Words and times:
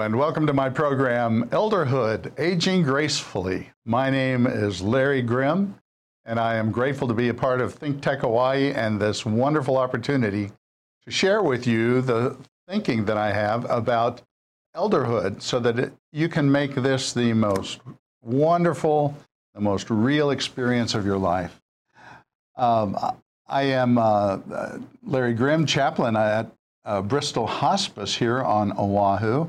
And 0.00 0.18
welcome 0.18 0.46
to 0.48 0.52
my 0.52 0.70
program, 0.70 1.48
Elderhood 1.50 2.32
Aging 2.38 2.82
Gracefully. 2.82 3.70
My 3.86 4.10
name 4.10 4.46
is 4.46 4.82
Larry 4.82 5.22
Grimm, 5.22 5.76
and 6.24 6.38
I 6.38 6.56
am 6.56 6.72
grateful 6.72 7.06
to 7.08 7.14
be 7.14 7.28
a 7.28 7.34
part 7.34 7.60
of 7.60 7.74
Think 7.74 8.02
Tech 8.02 8.20
Hawaii 8.20 8.72
and 8.72 9.00
this 9.00 9.24
wonderful 9.24 9.78
opportunity 9.78 10.50
to 11.04 11.10
share 11.10 11.42
with 11.42 11.66
you 11.66 12.02
the 12.02 12.36
thinking 12.68 13.04
that 13.04 13.16
I 13.16 13.32
have 13.32 13.70
about 13.70 14.20
elderhood 14.76 15.40
so 15.40 15.60
that 15.60 15.78
it, 15.78 15.92
you 16.12 16.28
can 16.28 16.50
make 16.50 16.74
this 16.74 17.12
the 17.12 17.32
most 17.32 17.80
wonderful, 18.20 19.16
the 19.54 19.60
most 19.60 19.90
real 19.90 20.30
experience 20.30 20.94
of 20.94 21.06
your 21.06 21.18
life. 21.18 21.62
Um, 22.56 22.98
I 23.46 23.62
am 23.62 23.96
uh, 23.96 24.38
Larry 25.04 25.34
Grimm, 25.34 25.66
chaplain 25.66 26.16
at 26.16 26.50
uh, 26.84 27.00
Bristol 27.00 27.46
Hospice 27.46 28.16
here 28.16 28.42
on 28.42 28.72
Oahu. 28.76 29.48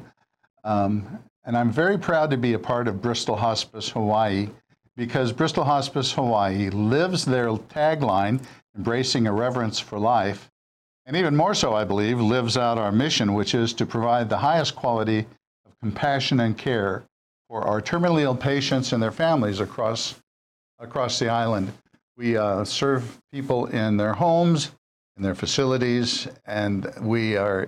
Um, 0.66 1.20
and 1.46 1.56
I'm 1.56 1.72
very 1.72 1.98
proud 1.98 2.32
to 2.32 2.38
be 2.38 2.54
a 2.54 2.60
part 2.60 2.88
of 2.88 3.02
Bristol 3.02 3.36
Hospice 3.36 3.90
Hawaii 3.90 4.50
because 4.98 5.32
Bristol 5.32 5.64
Hospice 5.64 6.12
Hawaii 6.12 6.70
lives 6.72 7.24
their 7.24 7.50
tagline, 7.50 8.44
embracing 8.76 9.28
a 9.28 9.32
reverence 9.32 9.80
for 9.80 10.00
life, 10.00 10.50
and 11.06 11.16
even 11.16 11.36
more 11.36 11.54
so, 11.54 11.76
I 11.76 11.84
believe, 11.84 12.20
lives 12.20 12.58
out 12.58 12.80
our 12.80 12.92
mission, 12.92 13.36
which 13.36 13.54
is 13.54 13.74
to 13.74 13.86
provide 13.86 14.28
the 14.28 14.38
highest 14.38 14.76
quality 14.76 15.20
of 15.20 15.80
compassion 15.80 16.40
and 16.40 16.58
care 16.58 17.04
for 17.48 17.62
our 17.62 17.80
terminally 17.80 18.24
ill 18.24 18.36
patients 18.36 18.92
and 18.92 19.04
their 19.04 19.12
families 19.12 19.60
across, 19.60 20.16
across 20.80 21.20
the 21.20 21.30
island. 21.30 21.72
We 22.18 22.38
uh, 22.38 22.64
serve 22.64 23.20
people 23.32 23.68
in 23.68 23.98
their 23.98 24.14
homes, 24.14 24.72
in 25.16 25.22
their 25.22 25.36
facilities, 25.36 26.28
and 26.46 26.92
we 27.02 27.38
are 27.38 27.68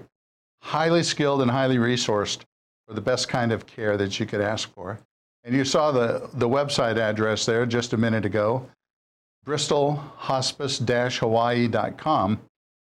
highly 0.63 1.03
skilled 1.03 1.43
and 1.43 1.51
highly 1.51 1.77
resourced 1.77 2.43
for 2.87 2.93
the 2.93 3.01
best 3.01 3.27
kind 3.27 3.51
of 3.51 3.67
care 3.67 3.97
that 3.97 4.17
you 4.19 4.25
could 4.25 4.41
ask 4.41 4.73
for. 4.73 4.97
And 5.43 5.55
you 5.55 5.65
saw 5.65 5.91
the, 5.91 6.29
the 6.33 6.47
website 6.47 6.97
address 6.97 7.45
there 7.45 7.65
just 7.65 7.91
a 7.93 7.97
minute 7.97 8.25
ago, 8.25 8.69
bristolhospice-hawaii.com. 9.45 12.39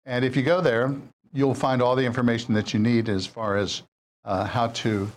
And 0.06 0.26
if 0.26 0.36
you 0.36 0.44
go 0.44 0.60
there, 0.62 0.94
you'll 1.34 1.56
find 1.56 1.82
all 1.82 1.96
the 1.96 2.06
information 2.06 2.54
that 2.54 2.74
you 2.74 2.80
need 2.80 3.10
as 3.10 3.26
far 3.26 3.58
as 3.58 3.84
uh, 4.26 4.46
how 4.46 4.68
to 4.68 5.12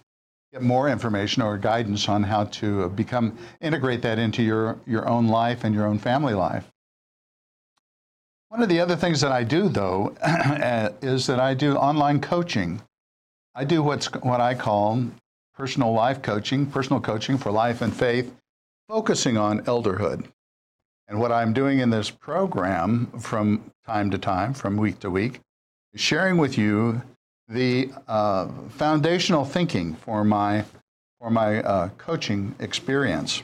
get 0.52 0.62
more 0.62 0.88
information 0.88 1.42
or 1.42 1.58
guidance 1.58 2.08
on 2.08 2.22
how 2.22 2.44
to 2.44 2.88
become 2.90 3.36
integrate 3.60 4.02
that 4.02 4.18
into 4.18 4.42
your, 4.42 4.78
your 4.86 5.08
own 5.08 5.26
life 5.28 5.64
and 5.64 5.74
your 5.74 5.86
own 5.86 5.98
family 5.98 6.34
life. 6.34 6.70
One 8.48 8.62
of 8.62 8.68
the 8.68 8.80
other 8.80 8.96
things 8.96 9.20
that 9.20 9.32
I 9.32 9.44
do, 9.44 9.68
though, 9.68 10.16
is 11.02 11.26
that 11.26 11.40
I 11.40 11.54
do 11.54 11.76
online 11.76 12.20
coaching. 12.20 12.80
I 13.58 13.64
do 13.64 13.82
what's 13.82 14.12
what 14.12 14.42
I 14.42 14.54
call 14.54 15.02
personal 15.54 15.90
life 15.90 16.20
coaching, 16.20 16.66
personal 16.66 17.00
coaching 17.00 17.38
for 17.38 17.50
life 17.50 17.80
and 17.80 17.94
faith, 17.94 18.30
focusing 18.86 19.38
on 19.38 19.62
elderhood. 19.62 20.26
And 21.08 21.18
what 21.18 21.32
I'm 21.32 21.54
doing 21.54 21.78
in 21.78 21.88
this 21.88 22.10
program 22.10 23.06
from 23.18 23.70
time 23.86 24.10
to 24.10 24.18
time, 24.18 24.52
from 24.52 24.76
week 24.76 24.98
to 24.98 25.10
week, 25.10 25.40
is 25.94 26.02
sharing 26.02 26.36
with 26.36 26.58
you 26.58 27.00
the 27.48 27.90
uh, 28.06 28.48
foundational 28.68 29.46
thinking 29.46 29.94
for 29.94 30.22
my 30.22 30.66
for 31.18 31.30
my 31.30 31.62
uh, 31.62 31.88
coaching 31.96 32.54
experience. 32.58 33.42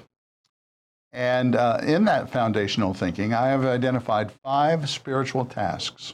And 1.15 1.57
uh, 1.57 1.81
in 1.83 2.05
that 2.05 2.29
foundational 2.29 2.93
thinking, 2.93 3.33
I 3.33 3.49
have 3.49 3.65
identified 3.65 4.31
five 4.45 4.91
spiritual 4.91 5.47
tasks. 5.47 6.13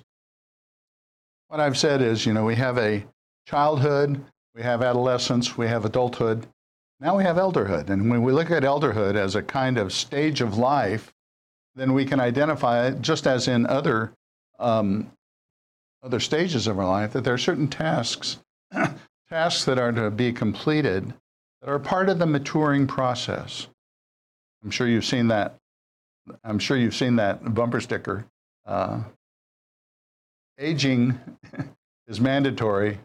What 1.48 1.58
I've 1.58 1.76
said 1.76 2.00
is, 2.00 2.26
you 2.26 2.32
know, 2.32 2.44
we 2.44 2.54
have 2.54 2.78
a 2.78 3.04
childhood, 3.48 4.22
we 4.54 4.62
have 4.62 4.82
adolescence, 4.82 5.56
we 5.56 5.66
have 5.66 5.86
adulthood, 5.86 6.47
now 7.00 7.16
we 7.16 7.25
have 7.25 7.36
elderhood. 7.36 7.88
And 7.88 8.10
when 8.10 8.22
we 8.22 8.32
look 8.32 8.50
at 8.50 8.62
elderhood 8.62 9.14
as 9.14 9.36
a 9.36 9.42
kind 9.42 9.78
of 9.78 9.92
stage 9.92 10.42
of 10.42 10.59
life, 10.59 11.12
then 11.75 11.94
we 11.94 12.04
can 12.04 12.20
identify 12.20 12.91
just 12.91 13.26
as 13.26 13.48
in 13.48 13.64
other, 13.66 14.12
um, 14.58 15.10
other 16.03 16.20
stages 16.20 16.66
of 16.66 16.78
our 16.78 16.87
life 16.87 17.12
that 17.12 17.25
there 17.25 17.32
are 17.32 17.38
certain 17.38 17.69
tasks, 17.69 18.38
tasks 19.31 19.64
that 19.64 19.78
are 19.78 19.92
to 19.92 20.10
be 20.10 20.31
completed 20.31 21.14
that 21.62 21.70
are 21.70 21.78
part 21.78 22.10
of 22.10 22.19
the 22.19 22.26
maturing 22.26 22.87
process. 22.87 23.69
I'm 24.62 24.70
sure 24.70 24.87
you've 24.87 25.06
seen 25.06 25.28
that. 25.28 25.54
I'm 26.44 26.58
sure 26.58 26.76
you've 26.76 26.94
seen 26.97 27.16
that 27.16 27.54
bumper 27.54 27.81
sticker. 27.81 28.26
Uh, 28.66 29.00
aging 30.58 31.19
is 32.08 32.20
mandatory, 32.20 32.98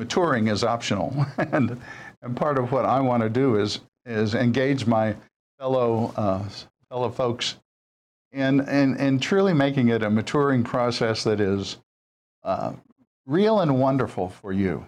maturing 0.00 0.48
is 0.48 0.64
optional. 0.64 1.14
and, 1.38 1.78
and 2.22 2.36
part 2.36 2.58
of 2.58 2.72
what 2.72 2.84
I 2.84 3.00
want 3.00 3.22
to 3.22 3.28
do 3.28 3.56
is, 3.56 3.80
is 4.06 4.34
engage 4.34 4.86
my 4.86 5.14
fellow, 5.58 6.12
uh, 6.16 6.42
fellow 6.88 7.10
folks 7.10 7.56
in, 8.32 8.60
in, 8.68 8.96
in 8.96 9.20
truly 9.20 9.52
making 9.52 9.88
it 9.88 10.02
a 10.02 10.10
maturing 10.10 10.64
process 10.64 11.22
that 11.24 11.38
is 11.38 11.76
uh, 12.44 12.72
real 13.26 13.60
and 13.60 13.78
wonderful 13.78 14.30
for 14.30 14.52
you. 14.52 14.86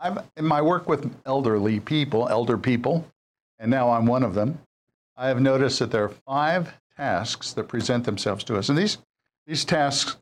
I've, 0.00 0.18
in 0.36 0.44
my 0.44 0.60
work 0.60 0.88
with 0.88 1.14
elderly 1.24 1.78
people, 1.78 2.28
elder 2.28 2.58
people, 2.58 3.06
and 3.60 3.70
now 3.70 3.90
I'm 3.90 4.06
one 4.06 4.24
of 4.24 4.34
them, 4.34 4.58
I 5.16 5.28
have 5.28 5.40
noticed 5.40 5.78
that 5.78 5.92
there 5.92 6.04
are 6.04 6.14
five 6.26 6.72
tasks 6.96 7.52
that 7.52 7.68
present 7.68 8.04
themselves 8.04 8.42
to 8.44 8.56
us. 8.56 8.70
And 8.70 8.78
these, 8.78 8.98
these 9.46 9.64
tasks 9.64 10.16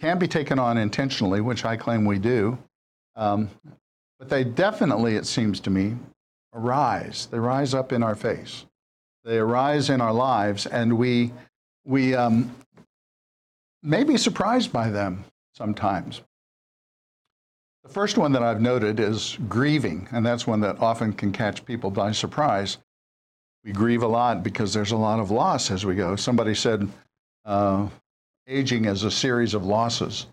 can 0.00 0.18
be 0.18 0.28
taken 0.28 0.58
on 0.58 0.76
intentionally, 0.76 1.40
which 1.40 1.64
I 1.64 1.76
claim 1.76 2.04
we 2.04 2.18
do, 2.18 2.58
um, 3.16 3.48
but 4.18 4.28
they 4.28 4.44
definitely, 4.44 5.16
it 5.16 5.26
seems 5.26 5.60
to 5.60 5.70
me, 5.70 5.96
arise. 6.52 7.26
They 7.30 7.38
rise 7.38 7.74
up 7.74 7.92
in 7.92 8.02
our 8.02 8.14
face. 8.14 8.64
They 9.24 9.38
arise 9.38 9.90
in 9.90 10.00
our 10.00 10.12
lives, 10.12 10.66
and 10.66 10.98
we, 10.98 11.32
we 11.84 12.14
um, 12.14 12.54
may 13.82 14.04
be 14.04 14.16
surprised 14.16 14.72
by 14.72 14.90
them 14.90 15.24
sometimes. 15.54 16.20
The 17.84 17.90
first 17.90 18.16
one 18.16 18.32
that 18.32 18.42
I've 18.42 18.62
noted 18.62 18.98
is 18.98 19.38
grieving, 19.48 20.08
and 20.10 20.24
that's 20.24 20.46
one 20.46 20.60
that 20.60 20.80
often 20.80 21.12
can 21.12 21.32
catch 21.32 21.64
people 21.64 21.90
by 21.90 22.12
surprise. 22.12 22.78
We 23.62 23.72
grieve 23.72 24.02
a 24.02 24.08
lot 24.08 24.42
because 24.42 24.72
there's 24.72 24.92
a 24.92 24.96
lot 24.96 25.20
of 25.20 25.30
loss 25.30 25.70
as 25.70 25.84
we 25.84 25.94
go. 25.94 26.16
Somebody 26.16 26.54
said 26.54 26.88
uh, 27.44 27.88
aging 28.46 28.84
is 28.84 29.04
a 29.04 29.10
series 29.10 29.54
of 29.54 29.64
losses. 29.64 30.26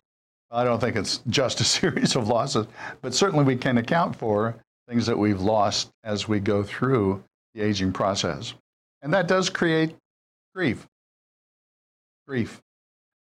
I 0.50 0.64
don't 0.64 0.80
think 0.80 0.96
it's 0.96 1.22
just 1.30 1.62
a 1.62 1.64
series 1.80 2.16
of 2.16 2.28
losses, 2.28 2.68
but 3.02 3.14
certainly 3.14 3.46
we 3.46 3.56
can 3.56 3.78
account 3.78 4.16
for 4.16 4.56
things 4.88 5.06
that 5.06 5.18
we've 5.18 5.42
lost 5.42 5.90
as 6.04 6.28
we 6.28 6.40
go 6.40 6.64
through 6.64 7.24
the 7.54 7.62
aging 7.62 7.94
process. 7.94 8.54
And 9.02 9.14
that 9.14 9.28
does 9.28 9.50
create 9.50 9.96
grief, 10.54 10.88
grief, 12.28 12.62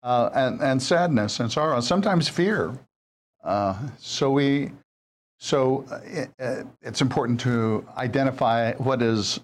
uh, 0.02 0.30
and, 0.32 0.60
and 0.60 0.82
sadness 0.82 1.40
and 1.40 1.50
sorrow, 1.52 1.80
sometimes 1.80 2.28
fear. 2.28 2.72
Uh, 3.44 3.76
so 3.98 4.30
we, 4.30 4.72
so 5.38 5.84
it, 6.04 6.30
uh, 6.40 6.42
uh, 6.42 6.64
it's 6.82 7.00
important 7.00 7.40
to 7.40 7.86
identify 7.96 8.72
what 8.74 9.02
is 9.02 9.40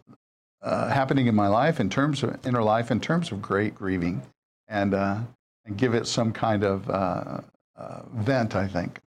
uh, 0.63 0.89
happening 0.89 1.27
in 1.27 1.35
my 1.35 1.47
life 1.47 1.79
in 1.79 1.91
terms 1.91 2.23
of 2.23 2.39
inner 2.47 2.63
life, 2.63 2.91
in 2.91 3.01
terms 3.01 3.31
of 3.31 3.43
great 3.43 3.75
grieving, 3.75 4.23
and 4.67 4.95
uh, 4.95 5.19
and 5.65 5.77
give 5.77 5.95
it 5.95 6.07
some 6.07 6.33
kind 6.33 6.65
of 6.65 6.89
uh, 6.91 7.41
vent. 8.13 8.55
I 8.55 8.67
think. 8.67 9.01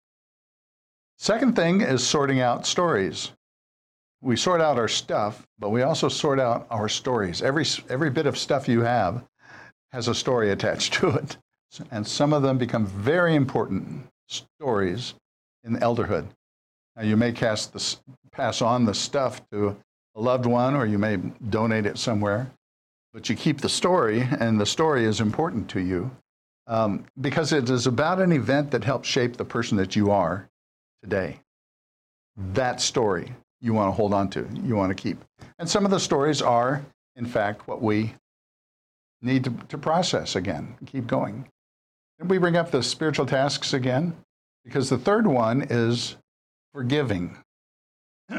Second 1.17 1.55
thing 1.55 1.81
is 1.81 2.05
sorting 2.05 2.41
out 2.41 2.65
stories. 2.65 3.31
We 4.21 4.35
sort 4.35 4.61
out 4.61 4.77
our 4.77 4.87
stuff, 4.87 5.47
but 5.59 5.69
we 5.69 5.83
also 5.83 6.09
sort 6.09 6.39
out 6.39 6.67
our 6.69 6.89
stories. 6.89 7.41
Every 7.41 7.65
every 7.89 8.09
bit 8.09 8.25
of 8.25 8.37
stuff 8.37 8.67
you 8.67 8.81
have 8.81 9.23
has 9.91 10.07
a 10.07 10.15
story 10.15 10.51
attached 10.51 10.93
to 10.99 11.09
it, 11.09 11.37
and 11.91 12.05
some 12.05 12.33
of 12.33 12.41
them 12.41 12.57
become 12.57 12.85
very 12.85 13.35
important 13.35 14.07
stories 14.27 15.13
in 15.63 15.75
elderhood. 15.77 16.27
Now, 16.95 17.03
you 17.03 17.15
may 17.15 17.31
the, 17.31 17.97
pass 18.31 18.61
on 18.61 18.85
the 18.85 18.93
stuff 18.93 19.47
to 19.51 19.77
a 20.15 20.21
loved 20.21 20.45
one 20.45 20.75
or 20.75 20.85
you 20.85 20.97
may 20.97 21.17
donate 21.49 21.85
it 21.85 21.97
somewhere, 21.97 22.51
but 23.13 23.29
you 23.29 23.35
keep 23.35 23.61
the 23.61 23.69
story, 23.69 24.27
and 24.39 24.59
the 24.59 24.65
story 24.65 25.05
is 25.05 25.21
important 25.21 25.69
to 25.69 25.79
you 25.79 26.09
um, 26.67 27.05
because 27.21 27.53
it 27.53 27.69
is 27.69 27.87
about 27.87 28.19
an 28.19 28.31
event 28.31 28.71
that 28.71 28.83
helps 28.83 29.07
shape 29.07 29.37
the 29.37 29.45
person 29.45 29.77
that 29.77 29.95
you 29.95 30.11
are 30.11 30.49
today. 31.01 31.39
That 32.53 32.81
story 32.81 33.33
you 33.61 33.73
want 33.73 33.87
to 33.89 33.93
hold 33.93 34.13
on 34.13 34.29
to, 34.31 34.47
you 34.63 34.75
want 34.75 34.95
to 34.95 35.01
keep. 35.01 35.17
And 35.57 35.69
some 35.69 35.85
of 35.85 35.91
the 35.91 35.99
stories 35.99 36.41
are, 36.41 36.85
in 37.15 37.25
fact, 37.25 37.67
what 37.67 37.81
we 37.81 38.13
need 39.21 39.43
to, 39.45 39.49
to 39.69 39.77
process 39.77 40.35
again, 40.35 40.75
keep 40.85 41.07
going. 41.07 41.47
And 42.19 42.29
we 42.29 42.37
bring 42.37 42.55
up 42.55 42.71
the 42.71 42.83
spiritual 42.83 43.25
tasks 43.25 43.73
again, 43.73 44.15
because 44.63 44.89
the 44.89 44.97
third 44.97 45.25
one 45.25 45.65
is 45.69 46.17
forgiving. 46.73 47.37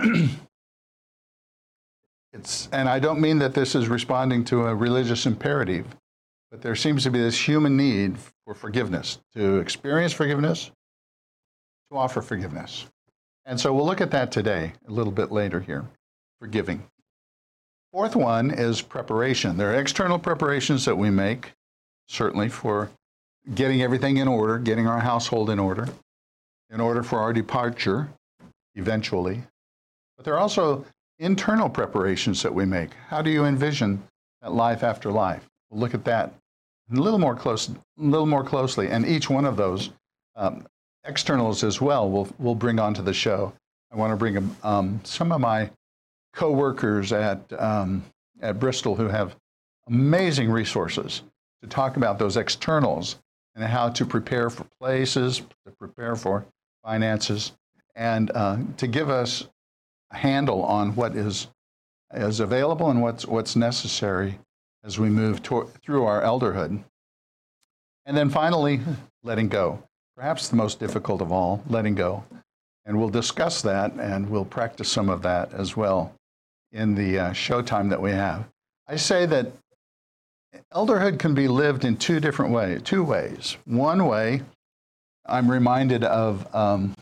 it's, 2.32 2.68
and 2.70 2.88
I 2.88 2.98
don't 2.98 3.20
mean 3.20 3.38
that 3.38 3.54
this 3.54 3.74
is 3.74 3.88
responding 3.88 4.44
to 4.46 4.66
a 4.66 4.74
religious 4.74 5.26
imperative, 5.26 5.86
but 6.50 6.62
there 6.62 6.76
seems 6.76 7.02
to 7.04 7.10
be 7.10 7.18
this 7.18 7.48
human 7.48 7.76
need 7.76 8.16
for 8.44 8.54
forgiveness, 8.54 9.18
to 9.34 9.58
experience 9.58 10.12
forgiveness, 10.12 10.70
to 11.90 11.98
offer 11.98 12.22
forgiveness. 12.22 12.86
And 13.44 13.58
so 13.58 13.72
we'll 13.72 13.86
look 13.86 14.00
at 14.00 14.10
that 14.10 14.30
today, 14.30 14.72
a 14.86 14.90
little 14.90 15.12
bit 15.12 15.32
later 15.32 15.60
here, 15.60 15.84
forgiving. 16.40 16.84
Fourth 17.92 18.14
one 18.14 18.50
is 18.50 18.82
preparation. 18.82 19.56
There 19.56 19.72
are 19.72 19.80
external 19.80 20.18
preparations 20.18 20.84
that 20.84 20.96
we 20.96 21.10
make, 21.10 21.52
certainly 22.08 22.48
for 22.50 22.90
getting 23.54 23.80
everything 23.80 24.18
in 24.18 24.28
order, 24.28 24.58
getting 24.58 24.86
our 24.86 25.00
household 25.00 25.48
in 25.48 25.58
order, 25.58 25.88
in 26.70 26.80
order 26.80 27.02
for 27.02 27.18
our 27.18 27.32
departure 27.32 28.08
eventually. 28.74 29.42
But 30.16 30.24
there 30.24 30.34
are 30.34 30.40
also 30.40 30.84
internal 31.18 31.70
preparations 31.70 32.42
that 32.42 32.54
we 32.54 32.66
make. 32.66 32.90
How 33.08 33.22
do 33.22 33.30
you 33.30 33.46
envision 33.46 34.02
that 34.42 34.52
life 34.52 34.82
after 34.82 35.10
life? 35.10 35.47
Look 35.70 35.94
at 35.94 36.04
that 36.04 36.32
a 36.90 36.94
little 36.94 37.18
more 37.18 37.36
close, 37.36 37.68
a 37.68 37.74
little 37.98 38.26
more 38.26 38.44
closely, 38.44 38.88
and 38.88 39.06
each 39.06 39.28
one 39.28 39.44
of 39.44 39.56
those 39.56 39.90
um, 40.36 40.66
externals 41.04 41.64
as 41.64 41.80
well 41.80 42.08
we'll, 42.08 42.28
we'll 42.38 42.54
bring 42.54 42.78
onto 42.78 43.02
the 43.02 43.12
show. 43.12 43.52
I 43.92 43.96
want 43.96 44.12
to 44.12 44.16
bring 44.16 44.56
um, 44.62 45.00
some 45.04 45.32
of 45.32 45.40
my 45.40 45.70
co-workers 46.34 47.12
at, 47.12 47.40
um, 47.58 48.04
at 48.40 48.60
Bristol 48.60 48.94
who 48.94 49.08
have 49.08 49.34
amazing 49.88 50.50
resources 50.50 51.22
to 51.62 51.68
talk 51.68 51.96
about 51.96 52.18
those 52.18 52.36
externals 52.36 53.16
and 53.54 53.64
how 53.64 53.88
to 53.88 54.04
prepare 54.04 54.50
for 54.50 54.66
places, 54.80 55.38
to 55.38 55.72
prepare 55.78 56.14
for 56.14 56.46
finances, 56.84 57.52
and 57.96 58.30
uh, 58.34 58.58
to 58.76 58.86
give 58.86 59.10
us 59.10 59.48
a 60.12 60.16
handle 60.16 60.62
on 60.62 60.94
what 60.94 61.16
is, 61.16 61.48
is 62.14 62.40
available 62.40 62.90
and 62.90 63.02
what's, 63.02 63.26
what's 63.26 63.56
necessary 63.56 64.38
as 64.84 64.98
we 64.98 65.08
move 65.08 65.42
to, 65.44 65.70
through 65.82 66.04
our 66.04 66.22
elderhood. 66.22 66.82
And 68.06 68.16
then 68.16 68.30
finally, 68.30 68.80
letting 69.22 69.48
go. 69.48 69.82
Perhaps 70.16 70.48
the 70.48 70.56
most 70.56 70.80
difficult 70.80 71.20
of 71.20 71.30
all, 71.30 71.62
letting 71.68 71.94
go. 71.94 72.24
And 72.86 72.98
we'll 72.98 73.10
discuss 73.10 73.60
that 73.62 73.92
and 73.94 74.30
we'll 74.30 74.44
practice 74.44 74.90
some 74.90 75.08
of 75.08 75.22
that 75.22 75.52
as 75.52 75.76
well 75.76 76.14
in 76.72 76.94
the 76.94 77.18
uh, 77.18 77.30
showtime 77.30 77.90
that 77.90 78.00
we 78.00 78.12
have. 78.12 78.46
I 78.86 78.96
say 78.96 79.26
that 79.26 79.52
elderhood 80.72 81.18
can 81.18 81.34
be 81.34 81.48
lived 81.48 81.84
in 81.84 81.96
two 81.96 82.20
different 82.20 82.52
ways, 82.52 82.82
two 82.82 83.04
ways. 83.04 83.56
One 83.64 84.06
way, 84.06 84.42
I'm 85.26 85.50
reminded 85.50 86.04
of 86.04 86.54
um, 86.54 86.94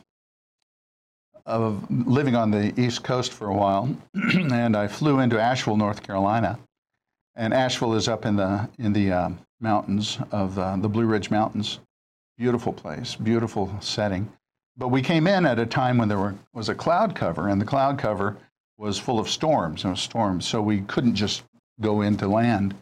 of 1.46 1.88
living 1.88 2.34
on 2.34 2.50
the 2.50 2.79
East 2.79 3.05
Coast 3.05 3.32
for 3.32 3.46
a 3.46 3.55
while, 3.55 3.96
and 4.14 4.76
I 4.76 4.88
flew 4.88 5.20
into 5.20 5.40
Asheville, 5.40 5.76
North 5.76 6.02
Carolina, 6.02 6.58
and 7.37 7.53
Asheville 7.53 7.94
is 7.94 8.09
up 8.09 8.25
in 8.25 8.37
the 8.37 8.69
in 8.79 8.93
the 8.93 9.12
um, 9.12 9.38
mountains 9.61 10.19
of 10.33 10.59
uh, 10.59 10.77
the 10.77 10.88
Blue 10.88 11.06
Ridge 11.06 11.31
Mountains. 11.31 11.79
Beautiful 12.38 12.73
place, 12.73 13.15
beautiful 13.15 13.75
setting. 13.81 14.31
But 14.77 14.88
we 14.88 15.00
came 15.00 15.27
in 15.27 15.47
at 15.47 15.59
a 15.59 15.65
time 15.65 15.97
when 15.97 16.09
there 16.09 16.19
were, 16.19 16.35
was 16.53 16.69
a 16.69 16.75
cloud 16.75 17.15
cover, 17.15 17.49
and 17.49 17.61
the 17.61 17.65
cloud 17.65 17.99
cover 17.99 18.37
was 18.77 18.99
full 18.99 19.19
of 19.19 19.29
storms. 19.29 19.85
Was 19.85 20.00
storms, 20.00 20.47
so 20.47 20.61
we 20.61 20.83
couldn't 20.83 21.15
just 21.15 21.44
go 21.81 22.03
into 22.03 22.29
land. 22.29 22.75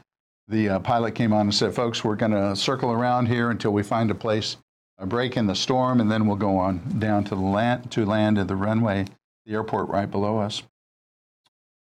The 0.48 0.70
uh, 0.70 0.78
pilot 0.80 1.14
came 1.14 1.32
on 1.32 1.42
and 1.42 1.54
said, 1.54 1.74
"Folks, 1.74 2.04
we're 2.04 2.16
going 2.16 2.32
to 2.32 2.56
circle 2.56 2.90
around 2.90 3.26
here 3.26 3.50
until 3.50 3.72
we 3.72 3.82
find 3.82 4.10
a 4.10 4.14
place, 4.14 4.56
a 4.98 5.06
break 5.06 5.36
in 5.36 5.46
the 5.46 5.54
storm, 5.54 6.00
and 6.00 6.10
then 6.10 6.26
we'll 6.26 6.36
go 6.36 6.58
on 6.58 6.98
down 6.98 7.24
to 7.24 7.34
the 7.34 7.40
land 7.40 7.90
to 7.92 8.04
land 8.04 8.38
at 8.38 8.48
the 8.48 8.56
runway, 8.56 9.06
the 9.46 9.52
airport 9.52 9.88
right 9.88 10.10
below 10.10 10.38
us." 10.38 10.62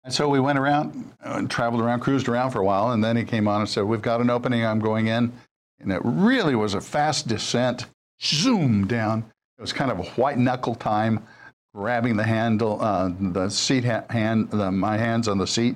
And 0.10 0.14
so 0.16 0.28
we 0.28 0.40
went 0.40 0.58
around 0.58 1.14
uh, 1.24 1.40
traveled 1.44 1.84
around, 1.84 2.00
cruised 2.00 2.28
around 2.28 2.50
for 2.50 2.58
a 2.58 2.66
while, 2.66 2.94
and 2.94 3.04
then 3.04 3.16
he 3.16 3.24
came 3.24 3.48
on 3.48 3.62
and 3.62 3.70
said, 3.70 3.84
"We've 3.84 4.02
got 4.02 4.22
an 4.22 4.32
opening. 4.32 4.66
I'm 4.66 4.80
going 4.80 5.06
in." 5.06 5.32
And 5.80 5.92
it 5.92 6.02
really 6.04 6.56
was 6.56 6.74
a 6.74 6.82
fast 6.82 7.28
descent, 7.28 7.86
zoom 8.20 8.88
down. 8.88 9.32
It 9.60 9.62
was 9.62 9.72
kind 9.72 9.92
of 9.92 10.00
a 10.00 10.10
white 10.20 10.40
knuckle 10.40 10.74
time 10.74 11.28
grabbing 11.76 12.18
the 12.18 12.24
handle, 12.24 12.82
uh, 12.82 13.12
the 13.20 13.50
seat 13.50 13.86
ha- 13.86 14.06
hand, 14.10 14.50
the, 14.50 14.72
my 14.72 14.98
hands 14.98 15.28
on 15.28 15.38
the 15.38 15.46
seat, 15.46 15.76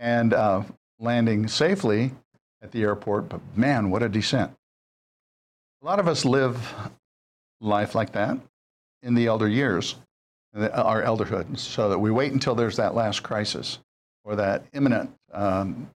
and 0.00 0.34
uh, 0.34 0.64
landing 0.98 1.46
safely 1.46 2.10
at 2.60 2.72
the 2.72 2.82
airport. 2.82 3.28
But 3.28 3.40
man, 3.54 3.90
what 3.90 4.02
a 4.02 4.08
descent! 4.08 4.50
A 5.82 5.86
lot 5.86 6.00
of 6.00 6.08
us 6.08 6.24
live 6.24 6.74
life 7.60 7.94
like 7.94 8.10
that 8.14 8.40
in 9.04 9.14
the 9.14 9.28
elder 9.28 9.46
years, 9.46 9.94
our 10.54 11.02
elderhood, 11.02 11.58
so 11.58 11.88
that 11.88 11.98
we 11.98 12.10
wait 12.10 12.32
until 12.32 12.54
there's 12.54 12.76
that 12.76 12.94
last 12.94 13.22
crisis 13.22 13.78
or 14.24 14.36
that 14.36 14.64
imminent 14.72 15.10
um, 15.32 15.90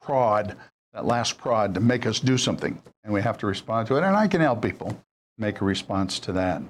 prod, 0.00 0.56
that 0.92 1.04
last 1.04 1.38
prod 1.38 1.74
to 1.74 1.80
make 1.80 2.06
us 2.06 2.20
do 2.20 2.38
something, 2.38 2.80
and 3.04 3.12
we 3.12 3.22
have 3.22 3.38
to 3.38 3.46
respond 3.46 3.86
to 3.88 3.96
it. 3.96 4.04
And 4.04 4.16
I 4.16 4.26
can 4.26 4.40
help 4.40 4.62
people 4.62 4.98
make 5.36 5.60
a 5.60 5.64
response 5.64 6.18
to 6.20 6.32
that. 6.32 6.62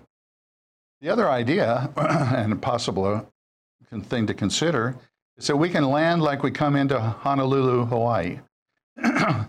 The 1.01 1.09
other 1.09 1.29
idea, 1.29 1.91
and 1.97 2.53
a 2.53 2.57
possible 2.57 3.05
uh, 3.07 4.01
thing 4.01 4.27
to 4.27 4.35
consider, 4.35 4.97
is 5.37 5.47
that 5.47 5.57
we 5.57 5.71
can 5.71 5.85
land 5.85 6.23
like 6.23 6.43
we 6.43 6.51
come 6.51 6.77
into 6.77 6.99
Honolulu, 6.99 7.87
Hawaii. 7.87 8.41
the 8.97 9.47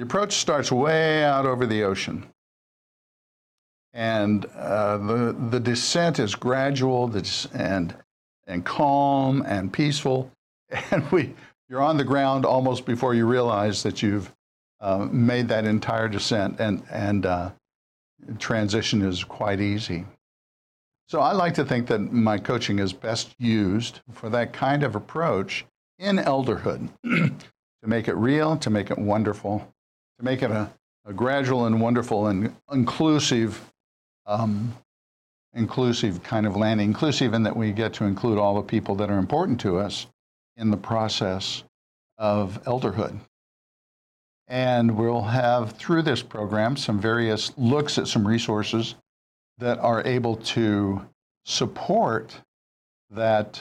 approach 0.00 0.34
starts 0.34 0.72
way 0.72 1.22
out 1.22 1.44
over 1.44 1.66
the 1.66 1.82
ocean. 1.82 2.26
And 3.96 4.44
uh, 4.54 4.98
the, 4.98 5.36
the 5.50 5.58
descent 5.58 6.18
is 6.18 6.34
gradual 6.34 7.10
and, 7.54 7.94
and 8.46 8.64
calm 8.64 9.42
and 9.46 9.72
peaceful. 9.72 10.30
And 10.90 11.10
we, 11.10 11.32
you're 11.68 11.80
on 11.80 11.96
the 11.96 12.04
ground 12.04 12.44
almost 12.44 12.84
before 12.84 13.14
you 13.14 13.24
realize 13.24 13.82
that 13.84 14.02
you've 14.02 14.32
uh, 14.80 15.08
made 15.10 15.48
that 15.48 15.64
entire 15.64 16.08
descent, 16.08 16.60
and, 16.60 16.82
and 16.90 17.24
uh, 17.24 17.50
transition 18.38 19.00
is 19.00 19.24
quite 19.24 19.60
easy. 19.60 20.04
So 21.08 21.20
I 21.20 21.32
like 21.32 21.54
to 21.54 21.64
think 21.64 21.86
that 21.86 22.12
my 22.12 22.36
coaching 22.36 22.78
is 22.78 22.92
best 22.92 23.34
used 23.38 24.00
for 24.12 24.28
that 24.30 24.52
kind 24.52 24.82
of 24.82 24.96
approach 24.96 25.64
in 25.98 26.16
elderhood 26.16 26.90
to 27.04 27.86
make 27.86 28.08
it 28.08 28.16
real, 28.16 28.56
to 28.58 28.70
make 28.70 28.90
it 28.90 28.98
wonderful, 28.98 29.72
to 30.18 30.24
make 30.24 30.42
it 30.42 30.50
a, 30.50 30.70
a 31.06 31.12
gradual 31.12 31.66
and 31.66 31.80
wonderful 31.80 32.26
and 32.26 32.54
inclusive, 32.72 33.72
um, 34.26 34.74
inclusive 35.54 36.22
kind 36.22 36.46
of 36.46 36.56
landing, 36.56 36.86
inclusive 36.86 37.34
in 37.34 37.42
that 37.42 37.56
we 37.56 37.72
get 37.72 37.94
to 37.94 38.04
include 38.04 38.38
all 38.38 38.54
the 38.54 38.62
people 38.62 38.94
that 38.96 39.10
are 39.10 39.18
important 39.18 39.60
to 39.60 39.78
us 39.78 40.06
in 40.56 40.70
the 40.70 40.76
process 40.76 41.64
of 42.18 42.62
elderhood. 42.64 43.18
And 44.48 44.96
we'll 44.96 45.22
have 45.22 45.72
through 45.72 46.02
this 46.02 46.22
program 46.22 46.76
some 46.76 47.00
various 47.00 47.52
looks 47.56 47.98
at 47.98 48.06
some 48.06 48.26
resources 48.26 48.94
that 49.58 49.78
are 49.78 50.06
able 50.06 50.36
to 50.36 51.04
support 51.44 52.40
that 53.10 53.60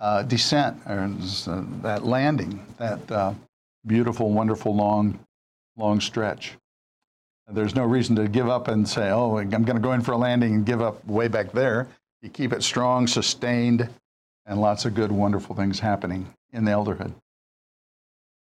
uh, 0.00 0.22
descent 0.22 0.78
or 0.86 1.10
uh, 1.46 1.64
that 1.82 2.04
landing, 2.04 2.64
that 2.76 3.10
uh, 3.10 3.32
beautiful, 3.86 4.30
wonderful, 4.30 4.74
long, 4.74 5.18
long 5.76 6.00
stretch. 6.00 6.56
There's 7.48 7.76
no 7.76 7.84
reason 7.84 8.16
to 8.16 8.26
give 8.26 8.48
up 8.48 8.66
and 8.68 8.88
say, 8.88 9.10
oh, 9.10 9.38
I'm 9.38 9.48
going 9.48 9.76
to 9.76 9.80
go 9.80 9.92
in 9.92 10.00
for 10.00 10.12
a 10.12 10.16
landing 10.16 10.54
and 10.54 10.66
give 10.66 10.82
up 10.82 11.06
way 11.06 11.28
back 11.28 11.52
there. 11.52 11.86
You 12.22 12.28
keep 12.28 12.52
it 12.52 12.62
strong, 12.64 13.06
sustained, 13.06 13.88
and 14.46 14.60
lots 14.60 14.84
of 14.84 14.94
good, 14.94 15.12
wonderful 15.12 15.54
things 15.54 15.78
happening 15.78 16.32
in 16.52 16.64
the 16.64 16.72
elderhood. 16.72 17.12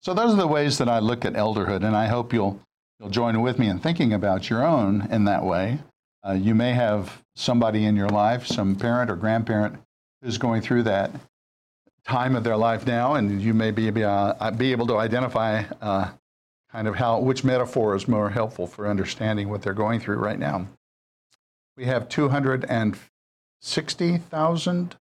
So 0.01 0.15
those 0.15 0.33
are 0.33 0.39
the 0.39 0.47
ways 0.47 0.79
that 0.79 0.89
I 0.89 1.01
look 1.01 1.25
at 1.25 1.35
elderhood, 1.35 1.85
and 1.85 1.97
I 1.97 2.07
hope 2.07 2.33
you'll, 2.33 2.61
you'll 2.99 3.11
join 3.11 3.41
with 3.43 3.59
me 3.59 3.69
in 3.69 3.79
thinking 3.79 4.13
about 4.13 4.49
your 4.49 4.65
own 4.65 5.09
in 5.11 5.25
that 5.25 5.45
way. 5.45 5.79
Uh, 6.27 6.33
you 6.33 6.55
may 6.55 6.73
have 6.73 7.23
somebody 7.37 7.85
in 7.85 7.97
your 7.97 8.09
life, 8.09 8.47
some 8.47 8.75
parent 8.75 9.11
or 9.11 9.17
grandparent, 9.17 9.77
who's 10.23 10.39
going 10.39 10.63
through 10.63 10.85
that 10.85 11.11
time 12.07 12.37
of 12.37 12.45
their 12.45 12.57
life 12.57 12.87
now, 12.87 13.15
and 13.15 13.41
you 13.43 13.53
may 13.53 13.71
be, 13.71 14.05
uh, 14.05 14.51
be 14.53 14.73
able 14.73 14.87
to 14.87 14.97
identify 14.97 15.65
uh, 15.81 16.11
kind 16.75 16.87
of 16.89 16.97
how 16.97 17.21
which 17.21 17.45
metaphor 17.45 17.95
is 17.95 18.09
more 18.09 18.31
helpful 18.31 18.67
for 18.67 18.89
understanding 18.89 19.49
what 19.49 19.63
they're 19.63 19.73
going 19.73 20.01
through 20.01 20.17
right 20.17 20.41
now. 20.41 20.67
We 21.77 21.85
have 21.85 22.09
260,000, 22.09 24.97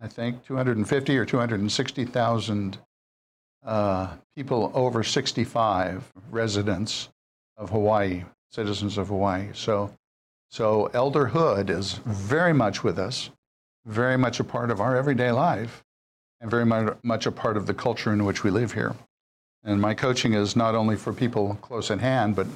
I 0.00 0.06
think, 0.06 0.44
250 0.44 1.16
or 1.16 1.24
260,000 1.24 2.78
uh, 3.64 4.08
people 4.36 4.70
over 4.74 5.02
65 5.02 6.12
residents 6.30 7.08
of 7.56 7.70
Hawaii, 7.70 8.24
citizens 8.50 8.98
of 8.98 9.08
Hawaii. 9.08 9.48
So 9.54 9.94
so 10.50 10.90
elderhood 10.92 11.70
is 11.70 11.94
very 12.04 12.52
much 12.52 12.84
with 12.84 12.98
us, 12.98 13.30
very 13.86 14.18
much 14.18 14.40
a 14.40 14.44
part 14.44 14.70
of 14.70 14.82
our 14.82 14.94
everyday 14.94 15.30
life, 15.30 15.82
and 16.42 16.50
very 16.50 16.66
much 17.02 17.24
a 17.24 17.32
part 17.32 17.56
of 17.56 17.66
the 17.66 17.72
culture 17.72 18.12
in 18.12 18.26
which 18.26 18.44
we 18.44 18.50
live 18.50 18.74
here. 18.74 18.94
And 19.64 19.80
my 19.80 19.94
coaching 19.94 20.34
is 20.34 20.56
not 20.56 20.74
only 20.74 20.96
for 20.96 21.12
people 21.12 21.56
close 21.62 21.90
at 21.90 22.00
hand, 22.00 22.34
but 22.34 22.46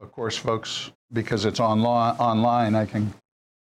of 0.00 0.12
course, 0.12 0.36
folks, 0.36 0.90
because 1.12 1.44
it's 1.44 1.60
onla- 1.60 2.18
online, 2.18 2.74
I 2.74 2.86
can 2.86 3.14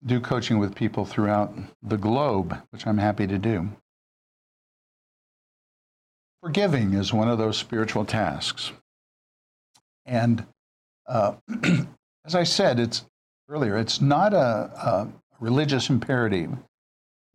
do 0.06 0.20
coaching 0.20 0.60
with 0.60 0.76
people 0.76 1.06
throughout 1.06 1.54
the 1.82 1.98
globe, 1.98 2.58
which 2.72 2.86
I'm 2.86 2.98
happy 2.98 3.28
to 3.28 3.38
do. 3.38 3.70
Forgiving 6.42 6.94
is 6.94 7.14
one 7.14 7.30
of 7.30 7.38
those 7.38 7.58
spiritual 7.58 8.04
tasks. 8.04 8.74
And 10.06 10.46
uh, 11.08 11.36
as 12.26 12.36
I 12.36 12.44
said, 12.44 12.80
it's 12.80 13.06
earlier, 13.48 13.78
it's 13.78 14.02
not 14.02 14.34
a, 14.34 14.38
a 14.38 15.08
religious 15.40 15.90
imperative. 15.90 16.52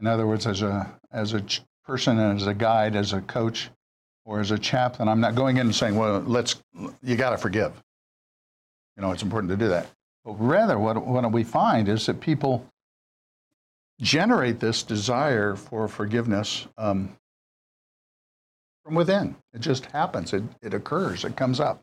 In 0.00 0.06
other 0.06 0.26
words, 0.26 0.46
as 0.46 0.60
a, 0.60 0.94
as 1.10 1.32
a 1.32 1.42
person, 1.84 2.18
as 2.18 2.46
a 2.46 2.54
guide, 2.54 2.94
as 2.96 3.14
a 3.14 3.22
coach, 3.22 3.70
or 4.28 4.40
as 4.40 4.50
a 4.50 4.58
chaplain, 4.58 5.08
I'm 5.08 5.20
not 5.20 5.34
going 5.34 5.56
in 5.56 5.68
and 5.68 5.74
saying, 5.74 5.96
well, 5.96 6.20
let's, 6.20 6.62
you 7.02 7.16
got 7.16 7.30
to 7.30 7.38
forgive. 7.38 7.72
You 8.94 9.02
know, 9.02 9.10
it's 9.10 9.22
important 9.22 9.50
to 9.50 9.56
do 9.56 9.68
that. 9.68 9.88
But 10.22 10.34
rather, 10.34 10.78
what, 10.78 11.04
what 11.04 11.32
we 11.32 11.44
find 11.44 11.88
is 11.88 12.04
that 12.06 12.20
people 12.20 12.66
generate 14.02 14.60
this 14.60 14.82
desire 14.82 15.56
for 15.56 15.88
forgiveness 15.88 16.68
um, 16.76 17.16
from 18.84 18.94
within. 18.94 19.34
It 19.54 19.62
just 19.62 19.86
happens, 19.86 20.34
it, 20.34 20.42
it 20.60 20.74
occurs, 20.74 21.24
it 21.24 21.34
comes 21.34 21.58
up. 21.58 21.80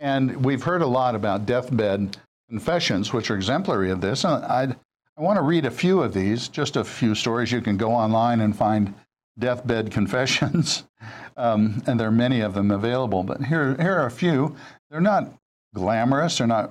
And 0.00 0.44
we've 0.44 0.62
heard 0.62 0.82
a 0.82 0.86
lot 0.86 1.14
about 1.14 1.46
deathbed 1.46 2.18
confessions, 2.50 3.14
which 3.14 3.30
are 3.30 3.36
exemplary 3.36 3.90
of 3.90 4.02
this. 4.02 4.24
And 4.24 4.44
I, 4.44 4.76
I 5.16 5.22
want 5.22 5.38
to 5.38 5.42
read 5.42 5.64
a 5.64 5.70
few 5.70 6.02
of 6.02 6.12
these, 6.12 6.48
just 6.48 6.76
a 6.76 6.84
few 6.84 7.14
stories. 7.14 7.50
You 7.50 7.62
can 7.62 7.78
go 7.78 7.90
online 7.90 8.42
and 8.42 8.54
find 8.54 8.92
deathbed 9.40 9.90
confessions, 9.90 10.84
um, 11.36 11.82
and 11.86 11.98
there 11.98 12.08
are 12.08 12.12
many 12.12 12.40
of 12.40 12.54
them 12.54 12.70
available. 12.70 13.22
But 13.22 13.44
here, 13.44 13.74
here 13.74 13.96
are 13.96 14.06
a 14.06 14.10
few. 14.10 14.54
They're 14.90 15.00
not 15.00 15.32
glamorous, 15.74 16.38
they're 16.38 16.46
not 16.46 16.70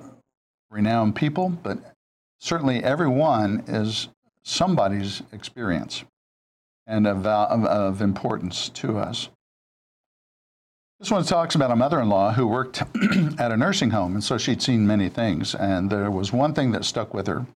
renowned 0.70 1.16
people, 1.16 1.50
but 1.50 1.78
certainly 2.38 2.82
every 2.82 3.08
one 3.08 3.64
is 3.66 4.08
somebody's 4.42 5.22
experience 5.32 6.04
and 6.86 7.06
of, 7.06 7.26
of, 7.26 7.64
of 7.64 8.02
importance 8.02 8.68
to 8.70 8.98
us. 8.98 9.28
This 10.98 11.10
one 11.10 11.24
talks 11.24 11.54
about 11.54 11.70
a 11.70 11.76
mother 11.76 11.98
in 12.00 12.10
law 12.10 12.32
who 12.32 12.46
worked 12.46 12.82
at 13.38 13.52
a 13.52 13.56
nursing 13.56 13.90
home, 13.90 14.14
and 14.14 14.22
so 14.22 14.36
she'd 14.36 14.60
seen 14.60 14.86
many 14.86 15.08
things. 15.08 15.54
And 15.54 15.88
there 15.88 16.10
was 16.10 16.30
one 16.32 16.52
thing 16.52 16.72
that 16.72 16.84
stuck 16.84 17.14
with 17.14 17.26
her. 17.26 17.46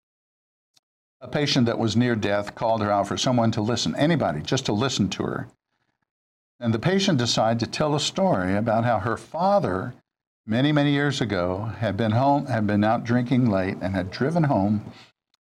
A 1.25 1.27
patient 1.27 1.65
that 1.65 1.79
was 1.79 1.95
near 1.95 2.15
death 2.15 2.53
called 2.53 2.81
her 2.81 2.91
out 2.91 3.07
for 3.07 3.17
someone 3.17 3.49
to 3.53 3.61
listen, 3.61 3.95
anybody, 3.95 4.41
just 4.41 4.67
to 4.67 4.73
listen 4.73 5.09
to 5.09 5.23
her. 5.23 5.47
And 6.59 6.71
the 6.71 6.77
patient 6.77 7.17
decided 7.17 7.59
to 7.61 7.65
tell 7.65 7.95
a 7.95 7.99
story 7.99 8.55
about 8.55 8.85
how 8.85 8.99
her 8.99 9.17
father, 9.17 9.95
many, 10.45 10.71
many 10.71 10.91
years 10.91 11.21
ago, 11.21 11.71
had 11.79 11.97
been 11.97 12.11
home, 12.11 12.45
had 12.45 12.67
been 12.67 12.83
out 12.83 13.05
drinking 13.05 13.49
late, 13.49 13.77
and 13.81 13.95
had 13.95 14.11
driven 14.11 14.43
home 14.43 14.93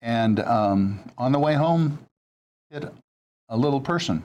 and 0.00 0.40
um, 0.40 1.00
on 1.18 1.32
the 1.32 1.38
way 1.38 1.52
home, 1.52 1.98
hit 2.70 2.90
a 3.50 3.56
little 3.58 3.82
person, 3.82 4.22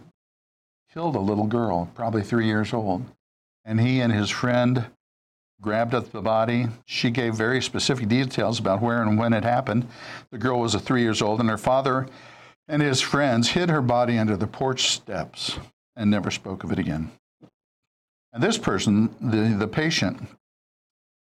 killed 0.94 1.18
a 1.18 1.20
little 1.20 1.48
girl, 1.48 1.90
probably 1.94 2.22
three 2.22 2.46
years 2.46 2.72
old. 2.72 3.04
And 3.66 3.82
he 3.82 4.00
and 4.00 4.14
his 4.14 4.30
friend 4.30 4.86
grabbed 5.64 5.96
up 5.96 6.12
the 6.12 6.22
body. 6.22 6.68
She 6.86 7.10
gave 7.10 7.34
very 7.34 7.62
specific 7.62 8.08
details 8.08 8.60
about 8.60 8.82
where 8.82 9.02
and 9.02 9.18
when 9.18 9.34
it 9.34 9.44
happened. 9.44 9.88
The 10.30 10.38
girl 10.38 10.60
was 10.60 10.76
a 10.76 10.80
three 10.80 11.02
years 11.02 11.22
old, 11.22 11.40
and 11.40 11.50
her 11.50 11.58
father 11.58 12.08
and 12.68 12.82
his 12.82 13.02
friends 13.02 13.50
hid 13.50 13.70
her 13.70 13.82
body 13.82 14.20
under 14.20 14.38
the 14.38 14.46
porch 14.46 14.90
steps 14.90 15.58
and 15.96 16.12
never 16.12 16.30
spoke 16.30 16.64
of 16.64 16.72
it 16.72 16.80
again. 16.80 17.12
And 18.32 18.44
this 18.44 18.58
person, 18.58 19.16
the, 19.22 19.56
the 19.58 19.68
patient, 19.68 20.22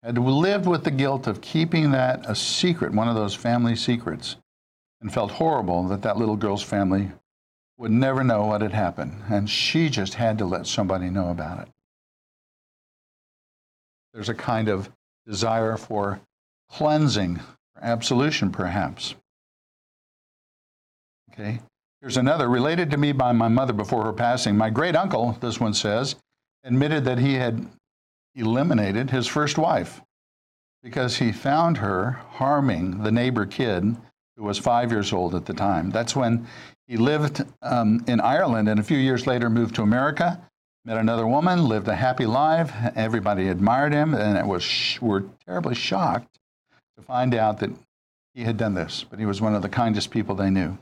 had 0.04 0.18
lived 0.18 0.66
with 0.66 0.84
the 0.84 0.92
guilt 0.92 1.28
of 1.28 1.42
keeping 1.42 1.92
that 1.92 2.26
a 2.28 2.36
secret, 2.36 2.94
one 2.94 3.08
of 3.08 3.16
those 3.16 3.36
family 3.36 3.76
secrets, 3.76 4.38
and 5.02 5.14
felt 5.14 5.32
horrible 5.32 5.88
that 5.88 6.04
that 6.04 6.18
little 6.18 6.36
girl's 6.36 6.64
family 6.64 7.12
would 7.78 7.92
never 7.92 8.24
know 8.24 8.46
what 8.46 8.62
had 8.62 8.74
happened. 8.74 9.24
And 9.30 9.50
she 9.50 9.90
just 9.90 10.14
had 10.14 10.38
to 10.38 10.46
let 10.46 10.68
somebody 10.68 11.10
know 11.10 11.30
about 11.30 11.60
it. 11.60 11.68
There's 14.14 14.30
a 14.30 14.34
kind 14.34 14.68
of 14.68 14.90
desire 15.26 15.78
for 15.78 16.22
cleansing, 16.70 17.38
for 17.38 17.84
absolution, 17.84 18.52
perhaps. 18.52 19.16
Okay. 21.32 21.60
Here's 22.02 22.18
another 22.18 22.50
related 22.50 22.92
to 22.92 22.98
me 22.98 23.12
by 23.12 23.32
my 23.32 23.48
mother 23.48 23.74
before 23.74 24.04
her 24.06 24.14
passing. 24.14 24.58
My 24.58 24.70
great 24.70 24.96
uncle, 24.96 25.38
this 25.40 25.60
one 25.60 25.74
says, 25.74 26.16
admitted 26.64 27.06
that 27.06 27.20
he 27.20 27.36
had 27.36 27.68
eliminated 28.36 29.12
his 29.12 29.28
first 29.28 29.58
wife 29.58 30.02
because 30.84 31.18
he 31.18 31.32
found 31.32 31.78
her 31.78 32.20
harming 32.32 33.04
the 33.04 33.12
neighbor 33.12 33.46
kid 33.46 33.96
who 34.36 34.44
was 34.44 34.58
five 34.58 34.92
years 34.92 35.14
old 35.14 35.36
at 35.36 35.46
the 35.46 35.54
time. 35.54 35.92
That's 35.92 36.16
when 36.16 36.48
he 36.88 36.98
lived 36.98 37.44
um, 37.62 38.04
in 38.08 38.20
Ireland 38.20 38.68
and 38.68 38.80
a 38.80 38.84
few 38.84 38.98
years 38.98 39.28
later 39.28 39.50
moved 39.50 39.76
to 39.76 39.84
America, 39.84 40.42
met 40.86 40.98
another 40.98 41.28
woman, 41.28 41.68
lived 41.68 41.88
a 41.88 41.96
happy 41.96 42.26
life. 42.26 42.72
Everybody 42.96 43.48
admired 43.48 43.94
him, 43.94 44.14
and 44.14 44.38
it 44.38 44.46
was 44.46 44.98
were 45.02 45.26
terribly 45.46 45.76
shocked 45.76 46.40
to 46.98 47.04
find 47.04 47.36
out 47.36 47.60
that 47.60 47.72
he 48.34 48.44
had 48.44 48.58
done 48.58 48.74
this. 48.74 49.06
But 49.08 49.20
he 49.20 49.26
was 49.26 49.42
one 49.42 49.56
of 49.56 49.62
the 49.62 49.70
kindest 49.70 50.12
people 50.12 50.36
they 50.36 50.50
knew. 50.50 50.78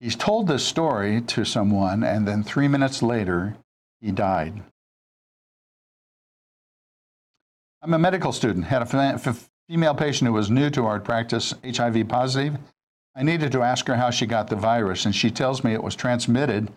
He's 0.00 0.16
told 0.16 0.46
this 0.46 0.64
story 0.64 1.20
to 1.22 1.44
someone, 1.44 2.02
and 2.02 2.26
then 2.26 2.42
three 2.42 2.68
minutes 2.68 3.02
later, 3.02 3.56
he 4.00 4.10
died. 4.10 4.62
I'm 7.82 7.94
a 7.94 7.98
medical 7.98 8.32
student, 8.32 8.66
had 8.66 8.82
a 8.82 9.36
female 9.68 9.94
patient 9.94 10.26
who 10.26 10.32
was 10.32 10.50
new 10.50 10.70
to 10.70 10.86
our 10.86 11.00
practice, 11.00 11.54
HIV 11.64 12.08
positive. 12.08 12.58
I 13.14 13.22
needed 13.22 13.52
to 13.52 13.62
ask 13.62 13.86
her 13.88 13.96
how 13.96 14.10
she 14.10 14.26
got 14.26 14.48
the 14.48 14.56
virus, 14.56 15.04
and 15.04 15.14
she 15.14 15.30
tells 15.30 15.62
me 15.62 15.74
it 15.74 15.82
was 15.82 15.94
transmitted 15.94 16.70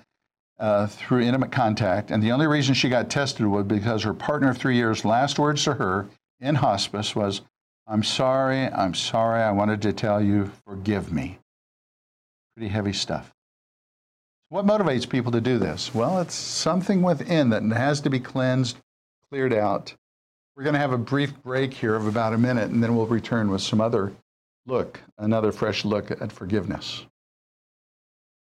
uh, 0.59 0.87
through 0.87 1.21
intimate 1.21 1.51
contact. 1.51 2.11
And 2.11 2.21
the 2.21 2.31
only 2.31 2.47
reason 2.47 2.73
she 2.73 2.89
got 2.89 3.09
tested 3.09 3.45
was 3.45 3.65
because 3.65 4.03
her 4.03 4.13
partner 4.13 4.49
of 4.49 4.57
three 4.57 4.75
years' 4.75 5.05
last 5.05 5.39
words 5.39 5.63
to 5.65 5.73
her 5.73 6.07
in 6.39 6.55
hospice 6.55 7.15
was, 7.15 7.41
I'm 7.87 8.03
sorry, 8.03 8.67
I'm 8.67 8.93
sorry, 8.93 9.41
I 9.41 9.51
wanted 9.51 9.81
to 9.83 9.93
tell 9.93 10.21
you, 10.21 10.51
forgive 10.65 11.11
me. 11.11 11.39
Pretty 12.55 12.69
heavy 12.69 12.93
stuff. 12.93 13.33
What 14.49 14.65
motivates 14.65 15.09
people 15.09 15.31
to 15.31 15.41
do 15.41 15.57
this? 15.57 15.93
Well, 15.93 16.19
it's 16.19 16.35
something 16.35 17.01
within 17.01 17.49
that 17.49 17.63
has 17.63 18.01
to 18.01 18.09
be 18.09 18.19
cleansed, 18.19 18.77
cleared 19.29 19.53
out, 19.53 19.95
we're 20.55 20.63
going 20.63 20.75
to 20.75 20.79
have 20.79 20.93
a 20.93 20.99
brief 20.99 21.33
break 21.41 21.73
here 21.73 21.95
of 21.95 22.05
about 22.05 22.33
a 22.33 22.37
minute, 22.37 22.69
and 22.69 22.83
then 22.83 22.95
we'll 22.95 23.07
return 23.07 23.49
with 23.49 23.61
some 23.61 23.81
other 23.81 24.13
look, 24.67 24.99
another 25.17 25.51
fresh 25.51 25.83
look 25.83 26.11
at 26.11 26.31
forgiveness. 26.31 27.05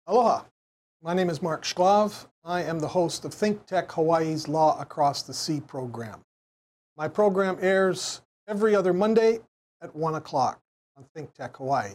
Aloha. 0.05 0.43
My 1.05 1.13
name 1.13 1.29
is 1.29 1.39
Mark 1.39 1.63
Shklov. 1.63 2.25
I 2.43 2.63
am 2.63 2.79
the 2.79 2.87
host 2.87 3.25
of 3.25 3.31
Think 3.31 3.67
Tech 3.67 3.91
Hawaii's 3.91 4.47
Law 4.47 4.81
Across 4.81 5.21
the 5.21 5.35
Sea 5.35 5.61
program. 5.61 6.21
My 6.97 7.07
program 7.07 7.59
airs 7.61 8.23
every 8.47 8.75
other 8.75 8.91
Monday 8.91 9.37
at 9.83 9.95
1 9.95 10.15
o'clock 10.15 10.59
on 10.97 11.05
Think 11.13 11.31
Tech 11.35 11.57
Hawaii. 11.57 11.91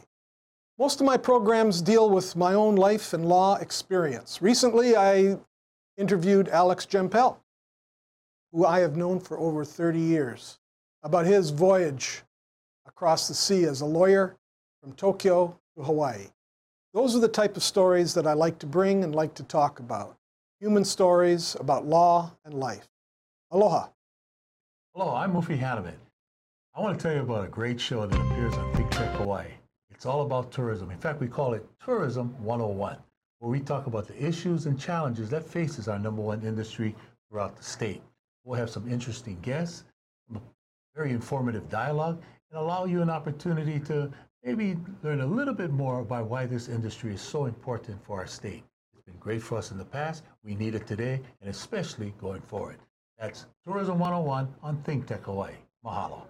Most 0.78 1.00
of 1.00 1.06
my 1.06 1.16
programs 1.16 1.82
deal 1.82 2.08
with 2.08 2.36
my 2.36 2.54
own 2.54 2.76
life 2.76 3.12
and 3.12 3.26
law 3.26 3.56
experience. 3.56 4.40
Recently, 4.40 4.94
I 4.94 5.40
interviewed 5.96 6.46
Alex 6.46 6.86
Jempel, 6.86 7.36
who 8.52 8.64
I 8.64 8.78
have 8.78 8.96
known 8.96 9.18
for 9.18 9.40
over 9.40 9.64
30 9.64 9.98
years, 9.98 10.60
about 11.02 11.26
his 11.26 11.50
voyage 11.50 12.22
across 12.86 13.26
the 13.26 13.34
sea 13.34 13.64
as 13.64 13.80
a 13.80 13.86
lawyer 13.86 14.36
from 14.80 14.92
Tokyo 14.92 15.58
to 15.76 15.82
Hawaii. 15.82 16.28
Those 16.92 17.14
are 17.14 17.20
the 17.20 17.28
type 17.28 17.56
of 17.56 17.62
stories 17.62 18.14
that 18.14 18.26
I 18.26 18.32
like 18.32 18.58
to 18.58 18.66
bring 18.66 19.04
and 19.04 19.14
like 19.14 19.34
to 19.34 19.44
talk 19.44 19.78
about. 19.78 20.16
Human 20.58 20.84
stories 20.84 21.56
about 21.60 21.86
law 21.86 22.32
and 22.44 22.52
life. 22.52 22.88
Aloha. 23.52 23.90
Hello, 24.94 25.14
I'm 25.14 25.32
Mufi 25.32 25.56
Hannemann. 25.56 25.94
I 26.74 26.80
want 26.80 26.98
to 26.98 27.02
tell 27.02 27.14
you 27.14 27.22
about 27.22 27.44
a 27.44 27.48
great 27.48 27.80
show 27.80 28.06
that 28.08 28.20
appears 28.20 28.54
on 28.54 28.74
Think 28.74 28.90
Tech 28.90 29.10
Hawaii. 29.12 29.52
It's 29.90 30.04
all 30.04 30.22
about 30.22 30.50
tourism. 30.50 30.90
In 30.90 30.98
fact, 30.98 31.20
we 31.20 31.28
call 31.28 31.54
it 31.54 31.64
Tourism 31.84 32.34
101, 32.42 32.96
where 33.38 33.50
we 33.50 33.60
talk 33.60 33.86
about 33.86 34.08
the 34.08 34.20
issues 34.20 34.66
and 34.66 34.78
challenges 34.78 35.30
that 35.30 35.46
faces 35.46 35.86
our 35.86 35.98
number 35.98 36.22
one 36.22 36.42
industry 36.42 36.96
throughout 37.28 37.56
the 37.56 37.62
state. 37.62 38.02
We'll 38.42 38.58
have 38.58 38.70
some 38.70 38.90
interesting 38.90 39.38
guests, 39.42 39.84
very 40.96 41.12
informative 41.12 41.68
dialogue, 41.68 42.20
and 42.50 42.58
allow 42.58 42.84
you 42.84 43.00
an 43.00 43.10
opportunity 43.10 43.78
to 43.80 44.10
maybe 44.42 44.76
learn 45.02 45.20
a 45.20 45.26
little 45.26 45.54
bit 45.54 45.70
more 45.70 46.00
about 46.00 46.26
why 46.26 46.46
this 46.46 46.68
industry 46.68 47.14
is 47.14 47.20
so 47.20 47.44
important 47.46 48.02
for 48.04 48.18
our 48.18 48.26
state. 48.26 48.62
It's 48.92 49.02
been 49.02 49.16
great 49.18 49.42
for 49.42 49.58
us 49.58 49.70
in 49.70 49.78
the 49.78 49.84
past. 49.84 50.24
We 50.42 50.54
need 50.54 50.74
it 50.74 50.86
today, 50.86 51.20
and 51.40 51.50
especially 51.50 52.14
going 52.20 52.40
forward. 52.42 52.78
That's 53.18 53.46
Tourism 53.66 53.98
101 53.98 54.48
on 54.62 54.82
Think 54.82 55.06
Tech 55.06 55.24
Hawaii. 55.24 55.52
Mahalo. 55.84 56.22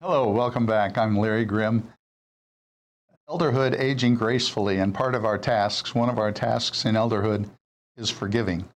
Hello, 0.00 0.30
welcome 0.30 0.66
back. 0.66 0.96
I'm 0.96 1.18
Larry 1.18 1.44
Grimm. 1.44 1.92
Elderhood 3.28 3.78
aging 3.78 4.14
gracefully, 4.14 4.78
and 4.78 4.94
part 4.94 5.14
of 5.14 5.24
our 5.24 5.36
tasks, 5.38 5.94
one 5.94 6.08
of 6.08 6.18
our 6.18 6.32
tasks 6.32 6.84
in 6.84 6.94
elderhood 6.94 7.48
is 7.96 8.08
forgiving. 8.08 8.68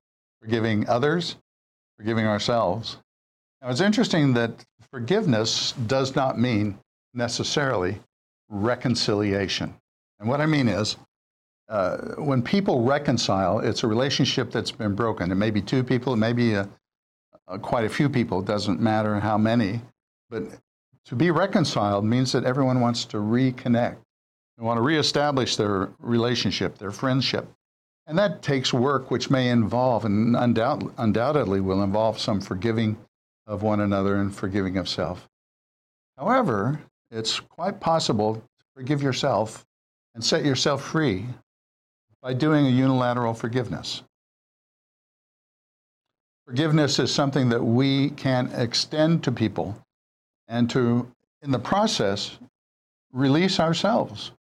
Forgiving 0.42 0.88
others, 0.88 1.36
forgiving 1.96 2.26
ourselves. 2.26 2.98
Now, 3.62 3.70
it's 3.70 3.80
interesting 3.80 4.34
that 4.34 4.64
forgiveness 4.90 5.72
does 5.86 6.16
not 6.16 6.38
mean 6.38 6.78
necessarily 7.14 8.00
reconciliation. 8.48 9.74
And 10.18 10.28
what 10.28 10.40
I 10.40 10.46
mean 10.46 10.66
is, 10.68 10.96
uh, 11.68 11.96
when 12.18 12.42
people 12.42 12.82
reconcile, 12.82 13.60
it's 13.60 13.84
a 13.84 13.86
relationship 13.86 14.50
that's 14.50 14.72
been 14.72 14.96
broken. 14.96 15.30
It 15.30 15.36
may 15.36 15.50
be 15.50 15.62
two 15.62 15.84
people, 15.84 16.12
it 16.12 16.18
may 16.18 16.32
be 16.32 16.54
a, 16.54 16.68
uh, 17.46 17.58
quite 17.58 17.84
a 17.84 17.88
few 17.88 18.08
people, 18.08 18.40
it 18.40 18.46
doesn't 18.46 18.80
matter 18.80 19.20
how 19.20 19.38
many, 19.38 19.80
but 20.28 20.42
to 21.04 21.14
be 21.14 21.30
reconciled 21.30 22.04
means 22.04 22.32
that 22.32 22.44
everyone 22.44 22.80
wants 22.80 23.04
to 23.06 23.18
reconnect. 23.18 23.96
They 24.58 24.64
want 24.64 24.78
to 24.78 24.82
reestablish 24.82 25.56
their 25.56 25.90
relationship, 25.98 26.78
their 26.78 26.90
friendship. 26.90 27.48
And 28.06 28.18
that 28.18 28.42
takes 28.42 28.72
work 28.72 29.10
which 29.10 29.30
may 29.30 29.48
involve, 29.48 30.04
and 30.04 30.34
undoubt, 30.34 30.92
undoubtedly 30.98 31.60
will 31.60 31.82
involve, 31.82 32.18
some 32.18 32.40
forgiving 32.40 32.96
of 33.46 33.62
one 33.62 33.80
another 33.80 34.16
and 34.16 34.34
forgiving 34.34 34.76
of 34.76 34.88
self. 34.88 35.28
However, 36.18 36.80
it's 37.10 37.40
quite 37.40 37.80
possible 37.80 38.34
to 38.34 38.64
forgive 38.74 39.02
yourself 39.02 39.64
and 40.14 40.24
set 40.24 40.44
yourself 40.44 40.82
free 40.82 41.26
by 42.22 42.34
doing 42.34 42.66
a 42.66 42.70
unilateral 42.70 43.34
forgiveness. 43.34 44.02
Forgiveness 46.46 46.98
is 46.98 47.14
something 47.14 47.48
that 47.50 47.62
we 47.62 48.10
can 48.10 48.50
extend 48.52 49.24
to 49.24 49.32
people 49.32 49.76
and 50.48 50.68
to, 50.70 51.10
in 51.42 51.50
the 51.50 51.58
process, 51.58 52.38
release 53.12 53.60
ourselves 53.60 54.32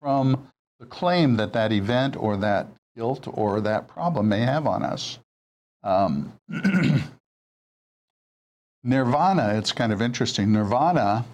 from 0.00 0.48
the 0.78 0.86
claim 0.86 1.36
that 1.36 1.52
that 1.52 1.72
event 1.72 2.16
or 2.16 2.36
that 2.36 2.68
guilt 2.98 3.28
or 3.32 3.60
that 3.60 3.86
problem 3.86 4.28
may 4.28 4.40
have 4.40 4.66
on 4.66 4.82
us. 4.82 5.20
Um, 5.84 6.32
nirvana, 8.82 9.54
it's 9.56 9.70
kind 9.70 9.92
of 9.92 10.02
interesting. 10.02 10.52
Nirvana, 10.52 11.24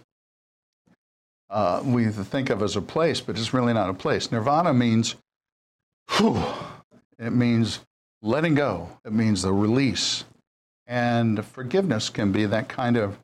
uh, 1.48 1.80
we 1.82 2.08
think 2.10 2.50
of 2.50 2.62
as 2.62 2.76
a 2.76 2.82
place, 2.82 3.22
but 3.22 3.38
it's 3.38 3.54
really 3.54 3.72
not 3.72 3.88
a 3.88 3.94
place. 3.94 4.30
Nirvana 4.30 4.74
means, 4.74 5.14
whew, 6.10 6.44
it 7.18 7.32
means 7.32 7.80
letting 8.20 8.54
go, 8.54 8.90
it 9.06 9.14
means 9.14 9.40
the 9.40 9.52
release. 9.52 10.24
And 10.86 11.42
forgiveness 11.46 12.10
can 12.10 12.30
be 12.30 12.44
that 12.44 12.68
kind 12.68 12.98
of 12.98 13.18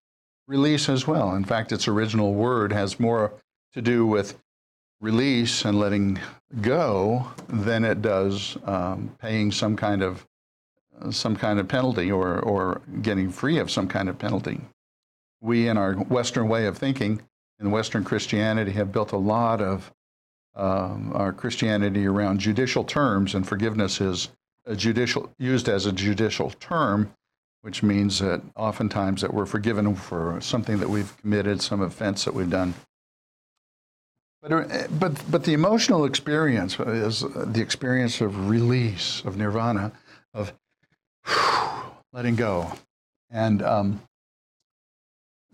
release 0.49 0.89
as 0.89 1.07
well. 1.07 1.35
In 1.35 1.45
fact, 1.45 1.73
its 1.73 1.87
original 1.87 2.33
word 2.33 2.73
has 2.73 2.99
more 2.99 3.35
to 3.75 3.83
do 3.83 4.07
with 4.07 4.39
release 5.01 5.65
and 5.65 5.79
letting 5.79 6.19
go 6.61 7.27
than 7.49 7.85
it 7.85 8.03
does 8.03 8.57
um, 8.65 9.15
paying 9.19 9.51
some 9.51 9.77
kind 9.77 10.03
of 10.03 10.27
some 11.11 11.35
kind 11.35 11.59
of 11.59 11.67
penalty 11.67 12.13
or, 12.13 12.41
or 12.41 12.83
getting 13.01 13.31
free 13.31 13.59
of 13.59 13.71
some 13.71 13.89
kind 13.89 14.09
of 14.09 14.19
penalty. 14.19 14.61
We, 15.41 15.67
in 15.69 15.79
our 15.79 15.95
Western 15.95 16.47
way 16.47 16.67
of 16.67 16.77
thinking, 16.77 17.23
in 17.59 17.71
Western 17.71 18.05
Christianity, 18.05 18.73
have 18.73 18.93
built 18.93 19.13
a 19.13 19.17
lot 19.17 19.63
of 19.63 19.91
um, 20.55 21.13
our 21.15 21.33
Christianity 21.33 22.07
around 22.07 22.41
judicial 22.41 22.85
terms, 22.85 23.35
and 23.35 23.49
forgiveness 23.49 24.01
is 24.01 24.29
judicial 24.77 25.31
used 25.39 25.69
as 25.69 25.87
a 25.87 25.93
judicial 25.93 26.51
term, 26.51 27.11
which 27.63 27.83
means 27.83 28.19
that 28.19 28.43
oftentimes 28.57 29.23
that 29.23 29.33
we're 29.33 29.47
forgiven 29.47 29.95
for 29.95 30.39
something 30.41 30.79
that 30.79 30.89
we've 30.89 31.17
committed, 31.19 31.63
some 31.63 31.81
offense 31.81 32.25
that 32.25 32.35
we've 32.35 32.51
done. 32.51 32.75
But, 34.43 34.53
uh, 34.53 34.87
but, 34.99 35.31
but 35.31 35.45
the 35.45 35.53
emotional 35.53 36.05
experience 36.05 36.79
is 36.81 37.21
the 37.21 37.61
experience 37.61 38.21
of 38.21 38.49
release, 38.49 39.23
of 39.25 39.37
nirvana, 39.37 39.93
of 40.33 40.53
letting 42.13 42.37
go. 42.37 42.73
And 43.31 43.63
um, 43.63 44.01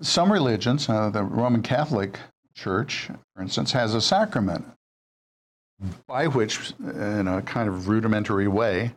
some 0.01 0.33
religions, 0.33 0.89
uh, 0.89 1.11
the 1.11 1.25
Roman 1.25 1.63
Catholic 1.63 2.19
Church, 2.55 3.11
for 3.35 3.43
instance, 3.43 3.73
has 3.73 3.95
a 3.95 4.01
sacrament 4.01 4.65
by 6.07 6.27
which, 6.27 6.73
in 6.81 7.29
a 7.29 7.43
kind 7.43 7.69
of 7.69 7.89
rudimentary 7.89 8.49
way, 8.49 8.93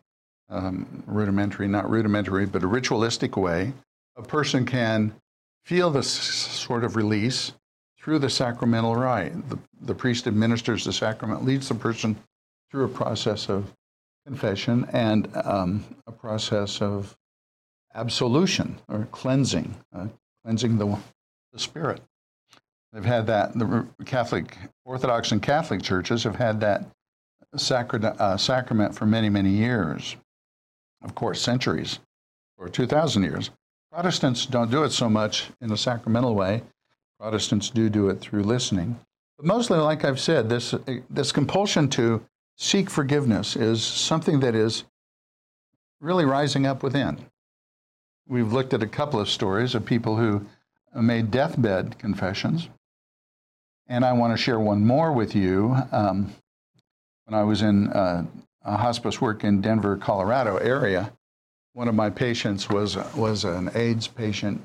um, 0.50 1.04
rudimentary, 1.08 1.68
not 1.68 1.90
rudimentary, 1.90 2.46
but 2.46 2.64
a 2.64 2.68
ritualistic 2.68 3.36
way, 3.36 3.74
a 4.16 4.24
person 4.24 4.66
can 4.66 5.14
feel 5.66 5.90
this 5.90 6.10
sort 6.10 6.84
of 6.84 6.96
release 6.96 7.54
through 8.00 8.20
the 8.20 8.30
sacramental 8.30 8.96
rite. 8.96 9.50
The, 9.50 9.60
the 9.82 9.96
priest 9.96 10.28
administers 10.28 10.86
the 10.86 10.94
sacrament, 10.94 11.44
leads 11.44 11.70
the 11.70 11.76
person 11.76 12.18
through 12.72 12.86
a 12.86 12.90
process 12.90 13.50
of 13.50 13.74
confession 14.26 14.88
and 14.94 15.30
um, 15.44 15.84
a 16.08 16.12
process 16.12 16.82
of 16.82 17.16
absolution 17.96 18.80
or 18.88 19.08
cleansing, 19.12 19.76
uh, 19.94 20.08
cleansing 20.44 20.78
the, 20.78 20.98
the 21.52 21.60
spirit. 21.60 22.02
They've 22.94 23.06
had 23.06 23.28
that, 23.28 23.58
the 23.58 23.86
Catholic, 24.06 24.58
Orthodox 24.86 25.32
and 25.32 25.42
Catholic 25.42 25.82
churches 25.82 26.24
have 26.24 26.36
had 26.36 26.60
that 26.62 26.86
uh, 27.54 28.38
sacrament 28.38 28.96
for 28.96 29.06
many, 29.06 29.30
many 29.30 29.52
years. 29.52 30.16
Of 31.04 31.16
course, 31.16 31.42
centuries, 31.42 32.00
or 32.58 32.68
2,000 32.68 33.24
years. 33.24 33.52
Protestants 33.92 34.46
don't 34.46 34.70
do 34.70 34.84
it 34.84 34.92
so 34.92 35.10
much 35.10 35.50
in 35.62 35.72
a 35.72 35.78
sacramental 35.78 36.36
way. 36.36 36.62
Protestants 37.20 37.70
do 37.70 37.90
do 37.90 38.08
it 38.08 38.22
through 38.22 38.44
listening. 38.44 38.98
But 39.38 39.46
mostly, 39.46 39.78
like 39.78 40.06
I've 40.06 40.20
said, 40.20 40.50
this, 40.50 40.74
this 41.10 41.32
compulsion 41.32 41.90
to 41.90 42.26
seek 42.58 42.90
forgiveness 42.90 43.56
is 43.56 43.84
something 43.84 44.40
that 44.40 44.56
is 44.56 44.86
really 46.00 46.26
rising 46.26 46.66
up 46.66 46.82
within. 46.82 47.26
We've 48.28 48.54
looked 48.54 48.74
at 48.74 48.84
a 48.84 48.88
couple 48.88 49.20
of 49.20 49.30
stories 49.30 49.76
of 49.76 49.86
people 49.86 50.16
who 50.16 50.46
made 50.96 51.30
deathbed 51.30 52.00
confessions. 52.00 52.70
And 53.88 54.06
I 54.06 54.14
want 54.14 54.34
to 54.34 54.42
share 54.42 54.60
one 54.60 54.86
more 54.86 55.12
with 55.12 55.36
you. 55.36 55.76
Um, 55.92 56.34
when 57.26 57.38
I 57.38 57.44
was 57.44 57.62
in 57.62 57.88
uh, 57.90 58.26
hospice 58.64 59.20
work 59.20 59.44
in 59.44 59.62
Denver, 59.62 59.98
Colorado 59.98 60.58
area, 60.58 61.12
one 61.74 61.88
of 61.88 61.96
my 61.96 62.10
patients 62.10 62.70
was, 62.70 62.96
was 63.16 63.44
an 63.44 63.72
AIDS 63.74 64.08
patient. 64.08 64.62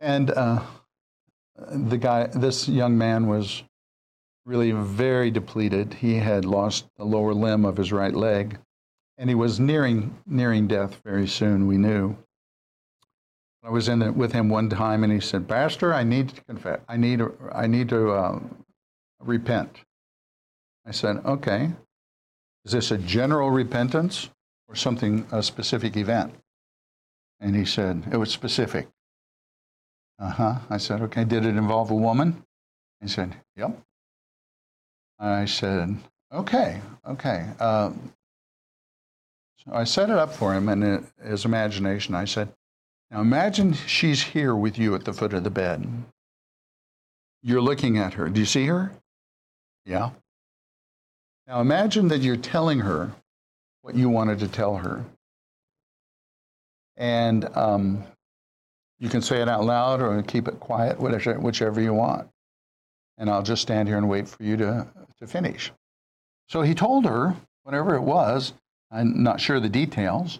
And 0.00 0.30
uh, 0.30 0.62
the 1.70 1.98
guy, 1.98 2.26
this 2.26 2.68
young 2.68 2.96
man 2.96 3.26
was 3.26 3.62
really 4.44 4.72
very 4.72 5.30
depleted. 5.30 5.94
He 5.94 6.14
had 6.14 6.44
lost 6.44 6.86
the 6.96 7.04
lower 7.04 7.34
limb 7.34 7.64
of 7.64 7.76
his 7.76 7.92
right 7.92 8.14
leg, 8.14 8.58
and 9.18 9.28
he 9.28 9.34
was 9.34 9.60
nearing 9.60 10.18
nearing 10.26 10.66
death 10.66 11.00
very 11.04 11.26
soon. 11.26 11.66
We 11.66 11.78
knew. 11.78 12.16
I 13.64 13.70
was 13.70 13.88
in 13.88 14.02
it 14.02 14.16
with 14.16 14.32
him 14.32 14.48
one 14.48 14.68
time, 14.68 15.04
and 15.04 15.12
he 15.12 15.20
said, 15.20 15.48
"Pastor, 15.48 15.94
I 15.94 16.02
need 16.02 16.30
to 16.30 16.44
confess. 16.44 16.80
I 16.88 16.96
need 16.96 17.22
I 17.52 17.66
need 17.66 17.88
to 17.90 18.10
uh, 18.10 18.40
repent." 19.20 19.80
I 20.84 20.90
said, 20.90 21.18
"Okay. 21.24 21.72
Is 22.64 22.72
this 22.72 22.90
a 22.90 22.98
general 22.98 23.50
repentance 23.50 24.30
or 24.68 24.74
something 24.74 25.26
a 25.30 25.42
specific 25.42 25.96
event?" 25.96 26.34
And 27.40 27.54
he 27.54 27.64
said, 27.64 28.04
"It 28.10 28.16
was 28.16 28.30
specific." 28.32 28.88
Uh 30.22 30.30
huh. 30.30 30.54
I 30.70 30.76
said, 30.76 31.02
okay, 31.02 31.24
did 31.24 31.44
it 31.44 31.56
involve 31.56 31.90
a 31.90 31.96
woman? 31.96 32.44
He 33.00 33.08
said, 33.08 33.34
yep. 33.56 33.76
I 35.18 35.46
said, 35.46 35.96
okay, 36.32 36.80
okay. 37.08 37.48
Um, 37.58 38.12
so 39.56 39.74
I 39.74 39.82
set 39.82 40.10
it 40.10 40.18
up 40.18 40.32
for 40.32 40.54
him 40.54 40.68
and 40.68 40.84
in 40.84 41.06
his 41.24 41.44
imagination. 41.44 42.14
I 42.14 42.24
said, 42.24 42.52
now 43.10 43.20
imagine 43.20 43.72
she's 43.72 44.22
here 44.22 44.54
with 44.54 44.78
you 44.78 44.94
at 44.94 45.04
the 45.04 45.12
foot 45.12 45.32
of 45.32 45.42
the 45.42 45.50
bed. 45.50 45.88
You're 47.42 47.60
looking 47.60 47.98
at 47.98 48.14
her. 48.14 48.28
Do 48.28 48.38
you 48.38 48.46
see 48.46 48.66
her? 48.66 48.92
Yeah. 49.84 50.10
Now 51.48 51.60
imagine 51.60 52.06
that 52.08 52.20
you're 52.20 52.36
telling 52.36 52.78
her 52.80 53.10
what 53.82 53.96
you 53.96 54.08
wanted 54.08 54.38
to 54.38 54.48
tell 54.48 54.76
her. 54.76 55.04
And 56.96 57.44
um, 57.56 58.04
you 59.02 59.08
can 59.08 59.20
say 59.20 59.42
it 59.42 59.48
out 59.48 59.64
loud 59.64 60.00
or 60.00 60.22
keep 60.22 60.46
it 60.46 60.60
quiet, 60.60 61.00
whichever, 61.00 61.40
whichever 61.40 61.80
you 61.80 61.92
want. 61.92 62.28
And 63.18 63.28
I'll 63.28 63.42
just 63.42 63.60
stand 63.60 63.88
here 63.88 63.98
and 63.98 64.08
wait 64.08 64.28
for 64.28 64.44
you 64.44 64.56
to, 64.58 64.86
to 65.18 65.26
finish. 65.26 65.72
So 66.48 66.62
he 66.62 66.72
told 66.72 67.04
her, 67.04 67.34
whatever 67.64 67.96
it 67.96 68.02
was, 68.02 68.52
I'm 68.92 69.24
not 69.24 69.40
sure 69.40 69.58
the 69.58 69.68
details, 69.68 70.38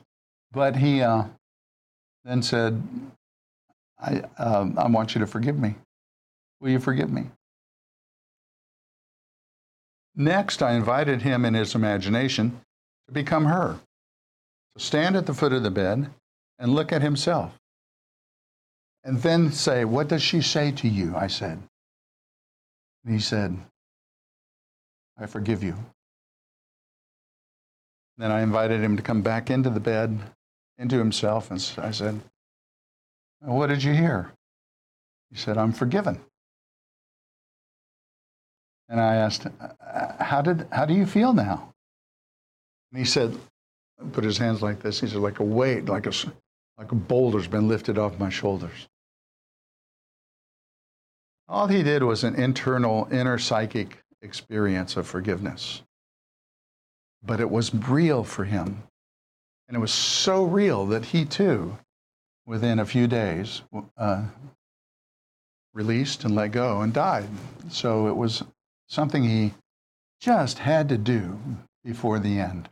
but 0.53 0.77
he 0.77 1.03
uh, 1.03 1.25
then 2.25 2.41
said, 2.41 2.81
I, 3.99 4.23
uh, 4.39 4.69
I 4.77 4.87
want 4.87 5.17
you 5.17 5.21
to 5.23 5.27
forgive 5.27 5.59
me. 5.59 5.75
Will 6.61 6.71
you 6.71 6.79
forgive 6.79 7.11
me? 7.11 7.25
Next, 10.15 10.63
I 10.63 10.75
invited 10.75 11.23
him 11.23 11.45
in 11.45 11.55
his 11.55 11.75
imagination 11.75 12.61
to 13.09 13.13
become 13.13 13.47
her, 13.47 13.81
to 14.77 14.83
stand 14.85 15.17
at 15.17 15.27
the 15.27 15.35
foot 15.35 15.53
of 15.53 15.65
the 15.65 15.71
bed 15.71 16.11
and 16.61 16.73
look 16.73 16.93
at 16.93 17.03
himself. 17.03 17.59
And 19.05 19.21
then 19.23 19.51
say, 19.53 19.85
What 19.85 20.09
does 20.09 20.23
she 20.23 20.41
say 20.43 20.73
to 20.73 20.89
you? 20.89 21.15
I 21.17 21.27
said. 21.27 21.61
And 23.05 23.15
he 23.15 23.21
said, 23.21 23.57
I 25.19 25.27
forgive 25.27 25.63
you. 25.63 25.77
Then 28.19 28.31
I 28.31 28.43
invited 28.43 28.81
him 28.81 28.97
to 28.97 29.03
come 29.03 29.23
back 29.23 29.51
into 29.51 29.71
the 29.71 29.81
bed, 29.81 30.19
into 30.79 30.99
himself, 30.99 31.51
and 31.51 31.59
I 31.79 31.91
said, 31.91 32.21
What 33.41 33.69
did 33.69 33.83
you 33.83 33.93
hear? 33.93 34.33
He 35.31 35.37
said, 35.37 35.59
I'm 35.59 35.73
forgiven. 35.73 36.21
And 38.89 39.01
I 39.01 39.17
asked, 39.17 39.47
uh, 39.47 39.69
uh, 39.85 40.23
How, 40.23 40.43
did, 40.43 40.67
how 40.71 40.85
do 40.85 40.95
you 40.95 41.07
feel 41.07 41.33
now? 41.33 41.73
And 42.93 42.99
he 42.99 43.05
said, 43.05 43.37
Put 44.13 44.25
his 44.25 44.39
hands 44.39 44.63
like 44.63 44.81
this. 44.81 45.01
He 45.01 45.07
said, 45.07 45.19
Like 45.19 45.41
a 45.41 45.45
weight, 45.45 45.87
like 45.87 46.07
a, 46.07 46.13
like 46.79 46.93
a 46.93 46.97
boulder's 46.97 47.49
been 47.49 47.69
lifted 47.69 47.99
off 47.99 48.19
my 48.19 48.29
shoulders. 48.29 48.89
All 51.49 51.67
he 51.67 51.83
did 51.83 52.03
was 52.03 52.25
an 52.25 52.35
internal, 52.35 53.09
inner 53.11 53.39
psychic 53.39 53.99
experience 54.23 54.97
of 54.97 55.07
forgiveness. 55.07 55.83
But 57.23 57.41
it 57.41 57.51
was 57.51 57.75
real 57.75 58.25
for 58.25 58.45
him. 58.45 58.83
And 59.69 59.77
it 59.77 59.81
was 59.81 59.93
so 59.93 60.45
real 60.45 60.87
that 60.87 61.07
he 61.07 61.25
too, 61.25 61.79
within 62.47 62.79
a 62.79 62.87
few 62.87 63.07
days, 63.07 63.63
uh, 63.97 64.25
released 65.75 66.25
and 66.25 66.35
let 66.35 66.53
go 66.53 66.83
and 66.83 66.93
died. 66.93 67.29
So 67.71 68.09
it 68.09 68.17
was 68.17 68.43
something 68.89 69.25
he 69.25 69.55
just 70.21 70.59
had 70.59 70.89
to 70.91 70.99
do 70.99 71.39
before 71.85 72.19
the 72.19 72.39
end. 72.39 72.69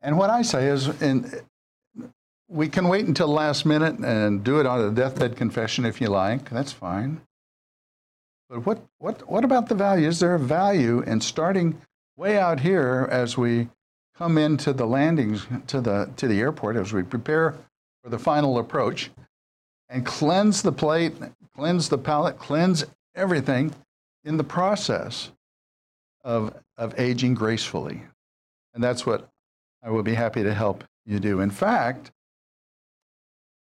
And 0.00 0.16
what 0.16 0.30
I 0.30 0.42
say 0.42 0.68
is, 0.68 0.88
in, 1.02 1.30
we 2.48 2.68
can 2.68 2.88
wait 2.88 3.06
until 3.06 3.28
last 3.28 3.66
minute 3.66 3.98
and 3.98 4.42
do 4.42 4.58
it 4.58 4.66
on 4.66 4.80
a 4.80 4.90
deathbed 4.90 5.36
confession 5.36 5.84
if 5.84 6.00
you 6.00 6.08
like. 6.08 6.48
That's 6.48 6.72
fine. 6.72 7.20
But 8.48 8.64
what, 8.64 8.82
what, 8.98 9.28
what 9.28 9.44
about 9.44 9.68
the 9.68 9.74
value? 9.74 10.08
Is 10.08 10.20
there 10.20 10.34
a 10.34 10.38
value 10.38 11.00
in 11.00 11.20
starting 11.20 11.78
way 12.16 12.38
out 12.38 12.60
here 12.60 13.06
as 13.10 13.36
we 13.36 13.68
come 14.16 14.38
into 14.38 14.72
the 14.72 14.86
landings 14.86 15.46
to 15.66 15.80
the, 15.80 16.10
to 16.16 16.26
the 16.26 16.40
airport, 16.40 16.76
as 16.76 16.92
we 16.92 17.02
prepare 17.02 17.54
for 18.02 18.08
the 18.08 18.18
final 18.18 18.58
approach, 18.58 19.10
and 19.90 20.04
cleanse 20.04 20.62
the 20.62 20.72
plate, 20.72 21.14
cleanse 21.54 21.88
the 21.88 21.98
palate, 21.98 22.38
cleanse 22.38 22.84
everything 23.14 23.74
in 24.24 24.38
the 24.38 24.44
process 24.44 25.30
of, 26.24 26.54
of 26.78 26.98
aging 26.98 27.34
gracefully? 27.34 28.02
And 28.72 28.82
that's 28.82 29.04
what 29.04 29.28
I 29.82 29.90
will 29.90 30.02
be 30.02 30.14
happy 30.14 30.42
to 30.42 30.54
help 30.54 30.84
you 31.04 31.20
do. 31.20 31.40
In 31.40 31.50
fact, 31.50 32.10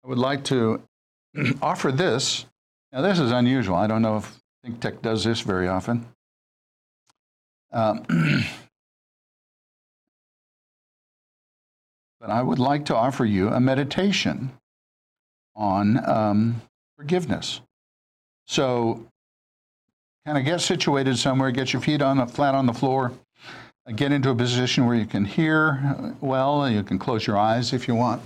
I 0.07 0.09
would 0.09 0.19
like 0.19 0.45
to 0.45 0.81
offer 1.61 1.91
this. 1.91 2.45
Now, 2.93 3.01
this 3.01 3.19
is 3.19 3.29
unusual. 3.29 3.75
I 3.75 3.87
don't 3.87 4.01
know 4.01 4.15
if 4.15 4.39
ThinkTech 4.65 5.01
does 5.01 5.25
this 5.25 5.41
very 5.41 5.67
often. 5.67 6.05
Um, 7.73 8.05
but 12.21 12.29
I 12.29 12.41
would 12.41 12.57
like 12.57 12.85
to 12.85 12.95
offer 12.95 13.25
you 13.25 13.49
a 13.49 13.59
meditation 13.59 14.53
on 15.57 16.09
um, 16.09 16.61
forgiveness. 16.95 17.59
So, 18.47 19.05
kind 20.25 20.37
of 20.37 20.45
get 20.45 20.61
situated 20.61 21.17
somewhere, 21.17 21.51
get 21.51 21.73
your 21.73 21.81
feet 21.81 22.01
on 22.01 22.15
the, 22.19 22.27
flat 22.27 22.55
on 22.55 22.65
the 22.65 22.73
floor, 22.73 23.11
get 23.93 24.13
into 24.13 24.29
a 24.29 24.35
position 24.35 24.85
where 24.85 24.95
you 24.95 25.05
can 25.05 25.25
hear 25.25 26.15
well. 26.21 26.69
You 26.69 26.83
can 26.83 26.97
close 26.97 27.27
your 27.27 27.37
eyes 27.37 27.73
if 27.73 27.89
you 27.89 27.95
want. 27.95 28.21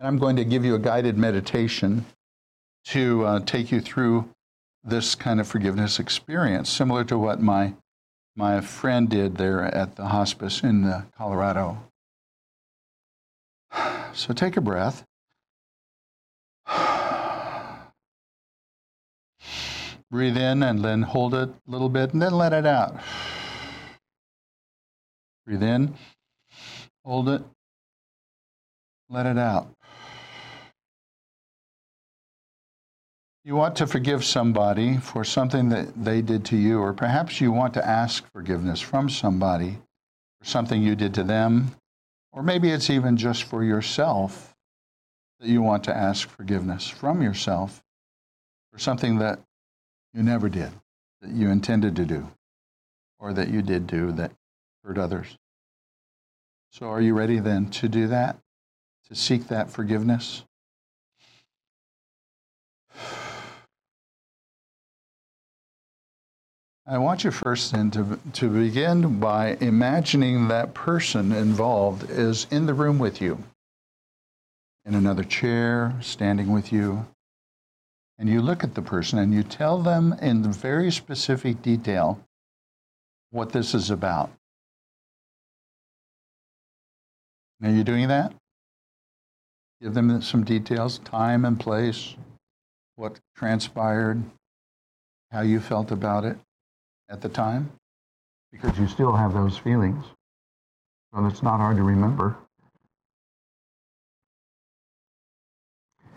And 0.00 0.08
I'm 0.08 0.18
going 0.18 0.36
to 0.36 0.44
give 0.46 0.64
you 0.64 0.74
a 0.74 0.78
guided 0.78 1.18
meditation 1.18 2.06
to 2.86 3.26
uh, 3.26 3.40
take 3.40 3.70
you 3.70 3.82
through 3.82 4.30
this 4.82 5.14
kind 5.14 5.38
of 5.38 5.46
forgiveness 5.46 5.98
experience, 5.98 6.70
similar 6.70 7.04
to 7.04 7.18
what 7.18 7.42
my, 7.42 7.74
my 8.34 8.62
friend 8.62 9.10
did 9.10 9.36
there 9.36 9.62
at 9.62 9.96
the 9.96 10.06
hospice 10.06 10.62
in 10.62 10.84
uh, 10.86 11.02
Colorado. 11.18 11.76
So 14.14 14.32
take 14.32 14.56
a 14.56 14.62
breath. 14.62 15.04
Breathe 20.10 20.38
in 20.38 20.62
and 20.62 20.82
then 20.82 21.02
hold 21.02 21.34
it 21.34 21.50
a 21.50 21.70
little 21.70 21.90
bit 21.90 22.14
and 22.14 22.22
then 22.22 22.32
let 22.32 22.54
it 22.54 22.64
out. 22.64 22.98
Breathe 25.44 25.62
in, 25.62 25.94
hold 27.04 27.28
it, 27.28 27.42
let 29.10 29.26
it 29.26 29.38
out. 29.38 29.74
You 33.42 33.56
want 33.56 33.76
to 33.76 33.86
forgive 33.86 34.22
somebody 34.22 34.98
for 34.98 35.24
something 35.24 35.70
that 35.70 36.04
they 36.04 36.20
did 36.20 36.44
to 36.46 36.56
you, 36.56 36.78
or 36.78 36.92
perhaps 36.92 37.40
you 37.40 37.50
want 37.50 37.72
to 37.74 37.86
ask 37.86 38.30
forgiveness 38.32 38.80
from 38.80 39.08
somebody 39.08 39.78
for 40.38 40.44
something 40.44 40.82
you 40.82 40.94
did 40.94 41.14
to 41.14 41.24
them, 41.24 41.74
or 42.32 42.42
maybe 42.42 42.70
it's 42.70 42.90
even 42.90 43.16
just 43.16 43.44
for 43.44 43.64
yourself 43.64 44.54
that 45.40 45.48
you 45.48 45.62
want 45.62 45.84
to 45.84 45.96
ask 45.96 46.28
forgiveness 46.28 46.86
from 46.86 47.22
yourself 47.22 47.82
for 48.70 48.78
something 48.78 49.18
that 49.18 49.40
you 50.12 50.22
never 50.22 50.50
did, 50.50 50.70
that 51.22 51.30
you 51.30 51.48
intended 51.48 51.96
to 51.96 52.04
do, 52.04 52.30
or 53.18 53.32
that 53.32 53.48
you 53.48 53.62
did 53.62 53.86
do 53.86 54.12
that 54.12 54.32
hurt 54.84 54.98
others. 54.98 55.38
So, 56.72 56.90
are 56.90 57.00
you 57.00 57.14
ready 57.14 57.38
then 57.38 57.70
to 57.70 57.88
do 57.88 58.06
that, 58.08 58.38
to 59.08 59.14
seek 59.14 59.48
that 59.48 59.70
forgiveness? 59.70 60.44
I 66.86 66.98
want 66.98 67.24
you 67.24 67.30
first 67.30 67.72
then 67.72 67.90
to, 67.92 68.18
to 68.34 68.48
begin 68.48 69.20
by 69.20 69.56
imagining 69.60 70.48
that 70.48 70.74
person 70.74 71.30
involved 71.30 72.10
is 72.10 72.46
in 72.50 72.66
the 72.66 72.74
room 72.74 72.98
with 72.98 73.20
you, 73.20 73.44
in 74.84 74.94
another 74.94 75.22
chair, 75.22 75.94
standing 76.00 76.52
with 76.52 76.72
you. 76.72 77.06
And 78.18 78.28
you 78.28 78.40
look 78.40 78.64
at 78.64 78.74
the 78.74 78.82
person 78.82 79.18
and 79.18 79.32
you 79.32 79.42
tell 79.42 79.80
them 79.82 80.14
in 80.20 80.50
very 80.52 80.90
specific 80.90 81.62
detail 81.62 82.18
what 83.30 83.52
this 83.52 83.74
is 83.74 83.90
about. 83.90 84.30
Are 87.62 87.70
you 87.70 87.84
doing 87.84 88.08
that? 88.08 88.32
Give 89.82 89.92
them 89.94 90.20
some 90.22 90.44
details, 90.44 90.98
time 90.98 91.44
and 91.44 91.60
place, 91.60 92.16
what 92.96 93.20
transpired, 93.36 94.22
how 95.30 95.42
you 95.42 95.60
felt 95.60 95.90
about 95.90 96.24
it 96.24 96.38
at 97.10 97.20
the 97.20 97.28
time 97.28 97.70
because 98.52 98.78
you 98.78 98.86
still 98.86 99.12
have 99.12 99.34
those 99.34 99.58
feelings. 99.58 100.04
So 101.12 101.26
it's 101.26 101.42
not 101.42 101.58
hard 101.58 101.76
to 101.76 101.82
remember. 101.82 102.36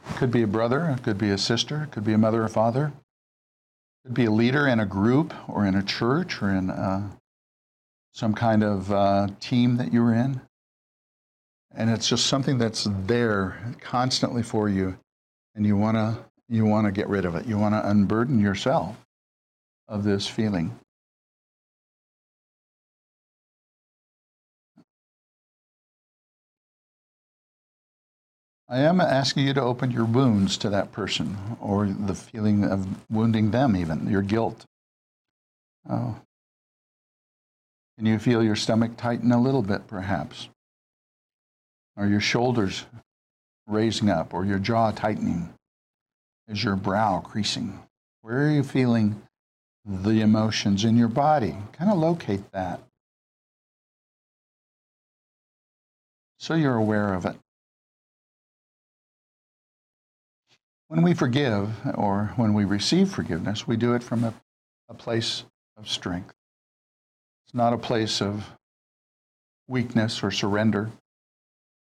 It 0.09 0.17
could 0.17 0.31
be 0.31 0.43
a 0.43 0.47
brother, 0.47 0.95
it 0.95 1.03
could 1.03 1.17
be 1.17 1.31
a 1.31 1.37
sister, 1.37 1.83
it 1.83 1.91
could 1.91 2.03
be 2.03 2.13
a 2.13 2.17
mother 2.17 2.43
or 2.43 2.47
father, 2.47 2.93
it 4.03 4.07
could 4.07 4.13
be 4.13 4.25
a 4.25 4.31
leader 4.31 4.67
in 4.67 4.79
a 4.79 4.85
group 4.85 5.33
or 5.49 5.65
in 5.65 5.75
a 5.75 5.83
church 5.83 6.41
or 6.41 6.49
in 6.51 6.69
uh, 6.69 7.09
some 8.11 8.33
kind 8.33 8.63
of 8.63 8.91
uh, 8.91 9.27
team 9.39 9.77
that 9.77 9.91
you 9.91 10.03
were 10.03 10.13
in. 10.13 10.41
And 11.75 11.89
it's 11.89 12.07
just 12.07 12.27
something 12.27 12.59
that's 12.59 12.87
there 13.05 13.57
constantly 13.81 14.43
for 14.43 14.69
you, 14.69 14.95
and 15.55 15.65
you 15.65 15.75
want 15.75 15.97
to 15.97 16.19
you 16.47 16.65
want 16.65 16.85
to 16.85 16.91
get 16.91 17.09
rid 17.09 17.25
of 17.25 17.33
it. 17.33 17.47
You 17.47 17.57
want 17.57 17.73
to 17.73 17.89
unburden 17.89 18.39
yourself 18.39 18.95
of 19.87 20.03
this 20.03 20.27
feeling. 20.27 20.79
I 28.69 28.79
am 28.79 28.99
asking 29.01 29.45
you 29.45 29.53
to 29.53 29.61
open 29.61 29.91
your 29.91 30.05
wounds 30.05 30.57
to 30.57 30.69
that 30.69 30.91
person 30.91 31.37
or 31.61 31.85
the 31.85 32.15
feeling 32.15 32.63
of 32.63 32.87
wounding 33.11 33.51
them, 33.51 33.75
even 33.75 34.09
your 34.09 34.23
guilt. 34.23 34.65
Oh. 35.87 36.15
Can 37.97 38.07
you 38.07 38.17
feel 38.17 38.41
your 38.43 38.55
stomach 38.55 38.97
tighten 38.97 39.31
a 39.31 39.39
little 39.39 39.61
bit, 39.61 39.85
perhaps? 39.85 40.49
Or 41.95 42.07
your 42.07 42.21
shoulders 42.21 42.85
raising 43.67 44.09
up, 44.09 44.33
or 44.33 44.43
your 44.43 44.57
jaw 44.57 44.89
tightening? 44.89 45.53
Is 46.47 46.63
your 46.63 46.75
brow 46.75 47.19
creasing? 47.19 47.79
Where 48.21 48.47
are 48.47 48.49
you 48.49 48.63
feeling 48.63 49.21
the 49.85 50.21
emotions 50.21 50.85
in 50.85 50.97
your 50.97 51.07
body? 51.07 51.55
Kind 51.73 51.91
of 51.91 51.97
locate 51.97 52.51
that. 52.51 52.81
So 56.37 56.55
you're 56.55 56.75
aware 56.75 57.13
of 57.13 57.25
it. 57.25 57.37
When 60.89 61.01
we 61.01 61.13
forgive 61.13 61.71
or 61.95 62.33
when 62.35 62.53
we 62.53 62.65
receive 62.65 63.09
forgiveness, 63.09 63.67
we 63.67 63.77
do 63.77 63.93
it 63.93 64.03
from 64.03 64.23
a, 64.23 64.33
a 64.89 64.93
place 64.93 65.43
of 65.77 65.89
strength. 65.89 66.33
It's 67.45 67.53
not 67.53 67.73
a 67.73 67.77
place 67.77 68.21
of 68.21 68.51
weakness 69.67 70.21
or 70.21 70.31
surrender. 70.31 70.91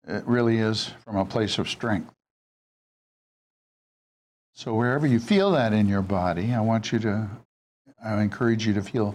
It 0.06 0.24
really 0.26 0.58
is 0.58 0.92
from 1.04 1.16
a 1.16 1.24
place 1.24 1.58
of 1.58 1.68
strength. 1.68 2.12
So, 4.54 4.74
wherever 4.74 5.06
you 5.06 5.20
feel 5.20 5.52
that 5.52 5.72
in 5.72 5.88
your 5.88 6.02
body, 6.02 6.52
I 6.52 6.60
want 6.60 6.92
you 6.92 6.98
to, 7.00 7.30
I 8.02 8.20
encourage 8.20 8.66
you 8.66 8.74
to 8.74 8.82
feel 8.82 9.14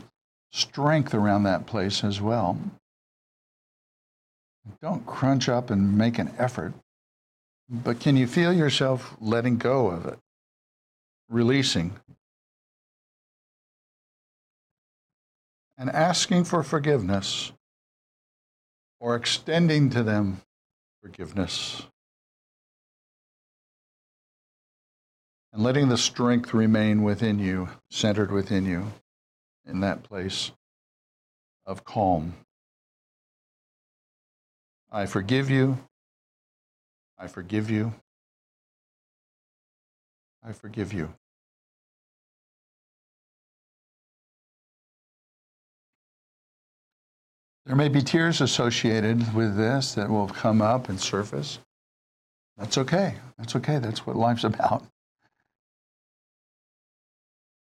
strength 0.52 1.14
around 1.14 1.44
that 1.44 1.66
place 1.66 2.04
as 2.04 2.22
well. 2.22 2.58
Don't 4.82 5.06
crunch 5.06 5.50
up 5.50 5.70
and 5.70 5.98
make 5.98 6.18
an 6.20 6.34
effort. 6.38 6.74
But 7.70 8.00
can 8.00 8.16
you 8.16 8.28
feel 8.28 8.54
yourself 8.54 9.16
letting 9.20 9.58
go 9.58 9.88
of 9.88 10.06
it, 10.06 10.20
releasing, 11.30 11.96
and 15.78 15.90
asking 15.90 16.46
for 16.46 16.64
forgiveness 16.64 17.52
or 19.00 19.16
extending 19.16 19.90
to 19.92 20.04
them 20.04 20.42
forgiveness. 21.02 21.84
And 25.56 25.64
letting 25.64 25.88
the 25.88 25.98
strength 25.98 26.54
remain 26.54 27.02
within 27.02 27.40
you, 27.40 27.70
centered 27.90 28.30
within 28.30 28.66
you, 28.66 28.92
in 29.66 29.80
that 29.80 30.04
place 30.04 30.52
of 31.66 31.86
calm. 31.86 32.34
I 34.92 35.06
forgive 35.06 35.50
you. 35.50 35.78
I 37.18 37.28
forgive 37.28 37.70
you. 37.70 37.94
I 40.44 40.52
forgive 40.52 40.92
you. 40.92 41.14
There 47.66 47.78
may 47.78 47.88
be 47.88 48.02
tears 48.02 48.42
associated 48.42 49.34
with 49.34 49.56
this 49.56 49.94
that 49.94 50.10
will 50.10 50.28
come 50.28 50.62
up 50.62 50.90
and 50.90 51.00
surface. 51.00 51.60
That's 52.58 52.78
okay. 52.78 53.16
That's 53.38 53.56
okay. 53.56 53.80
That's 53.80 54.06
what 54.06 54.18
life's 54.18 54.44
about. 54.44 54.84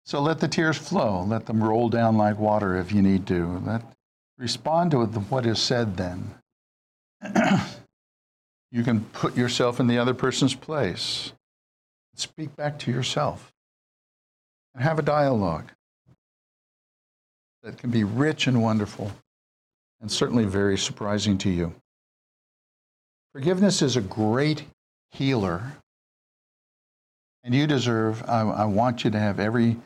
So 0.05 0.21
let 0.21 0.39
the 0.39 0.49
tears 0.49 0.77
flow. 0.77 1.23
Let 1.23 1.47
them 1.47 1.63
roll 1.63 1.89
down 1.89 2.17
like 2.17 2.39
water 2.39 2.77
if 2.77 2.93
you 2.93 3.03
need 3.03 3.27
to. 3.29 3.63
Let 3.65 3.83
respond 4.39 4.91
to 4.91 5.05
what 5.05 5.47
is 5.47 5.61
said 5.61 5.97
then. 5.97 6.35
you 8.71 8.83
can 8.83 9.01
put 9.07 9.37
yourself 9.37 9.81
in 9.81 9.87
the 9.87 9.99
other 9.99 10.15
person's 10.15 10.55
place. 10.55 11.33
Speak 12.17 12.55
back 12.55 12.79
to 12.81 12.91
yourself 12.91 13.53
and 14.75 14.83
have 14.83 14.99
a 14.99 15.03
dialogue 15.03 15.73
that 17.63 17.79
can 17.79 17.91
be 17.91 18.05
rich 18.05 18.47
and 18.47 18.63
wonderful 18.63 19.11
and 20.01 20.13
certainly 20.13 20.45
very 20.45 20.77
surprising 20.77 21.39
to 21.39 21.49
you. 21.49 21.75
Forgiveness 23.33 23.81
is 23.81 23.97
a 23.97 24.03
great 24.03 24.65
healer, 25.11 25.73
and 27.43 27.55
you 27.55 27.67
deserve, 27.67 28.23
I, 28.29 28.43
I, 28.43 28.65
want 28.67 29.03
you 29.03 29.11
to 29.11 29.19
have 29.19 29.41
every, 29.41 29.77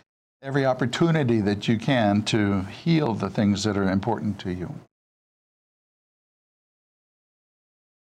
every 0.42 0.64
opportunity 0.64 1.40
that 1.40 1.66
you 1.66 1.76
can 1.78 2.22
to 2.22 2.62
heal 2.62 3.14
the 3.14 3.28
things 3.28 3.64
that 3.64 3.76
are 3.76 3.90
important 3.90 4.38
to 4.40 4.52
you. 4.52 4.72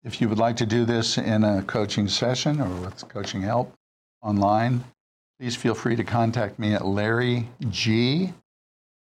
If 0.03 0.21
you 0.21 0.29
would 0.29 0.37
like 0.37 0.57
to 0.57 0.65
do 0.65 0.85
this 0.85 1.17
in 1.17 1.43
a 1.43 1.63
coaching 1.63 2.07
session 2.07 2.61
or 2.61 2.69
with 2.81 3.07
coaching 3.09 3.41
help 3.41 3.73
online, 4.21 4.83
please 5.39 5.55
feel 5.55 5.75
free 5.75 5.95
to 5.95 6.03
contact 6.03 6.59
me 6.59 6.73
at 6.73 6.85
Larry 6.85 7.47
G 7.69 8.33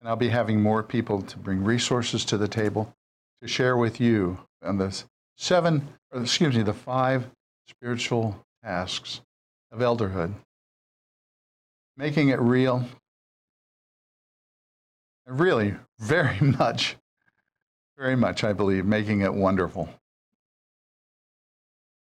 And 0.00 0.08
I'll 0.08 0.16
be 0.16 0.28
having 0.28 0.60
more 0.60 0.82
people 0.82 1.22
to 1.22 1.38
bring 1.38 1.62
resources 1.64 2.24
to 2.26 2.38
the 2.38 2.48
table 2.48 2.94
to 3.42 3.48
share 3.48 3.76
with 3.76 4.00
you 4.00 4.38
on 4.62 4.78
the 4.78 5.02
seven, 5.36 5.88
or 6.12 6.22
excuse 6.22 6.56
me, 6.56 6.62
the 6.62 6.72
five 6.72 7.26
spiritual 7.70 8.44
tasks 8.64 9.20
of 9.70 9.78
elderhood. 9.78 10.34
Making 11.96 12.30
it 12.30 12.40
real, 12.40 12.84
really, 15.26 15.76
very 15.98 16.38
much, 16.58 16.96
very 17.96 18.16
much, 18.16 18.42
I 18.42 18.52
believe, 18.52 18.84
making 18.84 19.20
it 19.20 19.32
wonderful. 19.32 19.88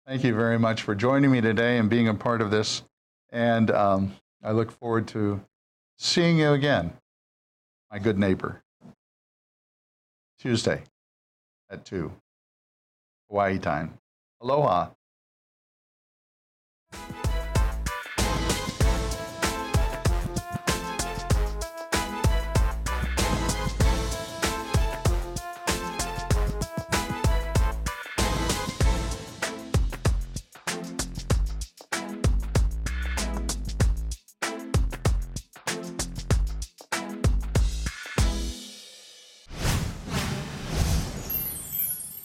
Thank 0.08 0.24
you 0.24 0.34
very 0.34 0.58
much 0.58 0.82
for 0.82 0.96
joining 0.96 1.32
me 1.32 1.42
today 1.42 1.78
and 1.78 1.90
being 1.90 2.08
a 2.08 2.14
part 2.14 2.42
of 2.42 2.50
this. 2.50 2.84
And 3.30 3.70
um, 3.72 4.14
I 4.44 4.52
look 4.52 4.72
forward 4.72 5.08
to 5.10 5.42
seeing 5.98 6.40
you 6.40 6.54
again, 6.54 6.94
my 7.92 8.00
good 8.00 8.18
neighbor, 8.18 8.64
Tuesday 10.40 10.84
at 11.70 11.86
2, 11.86 12.12
Hawaii 13.30 13.60
time. 13.60 13.98
Aloha. 14.42 14.90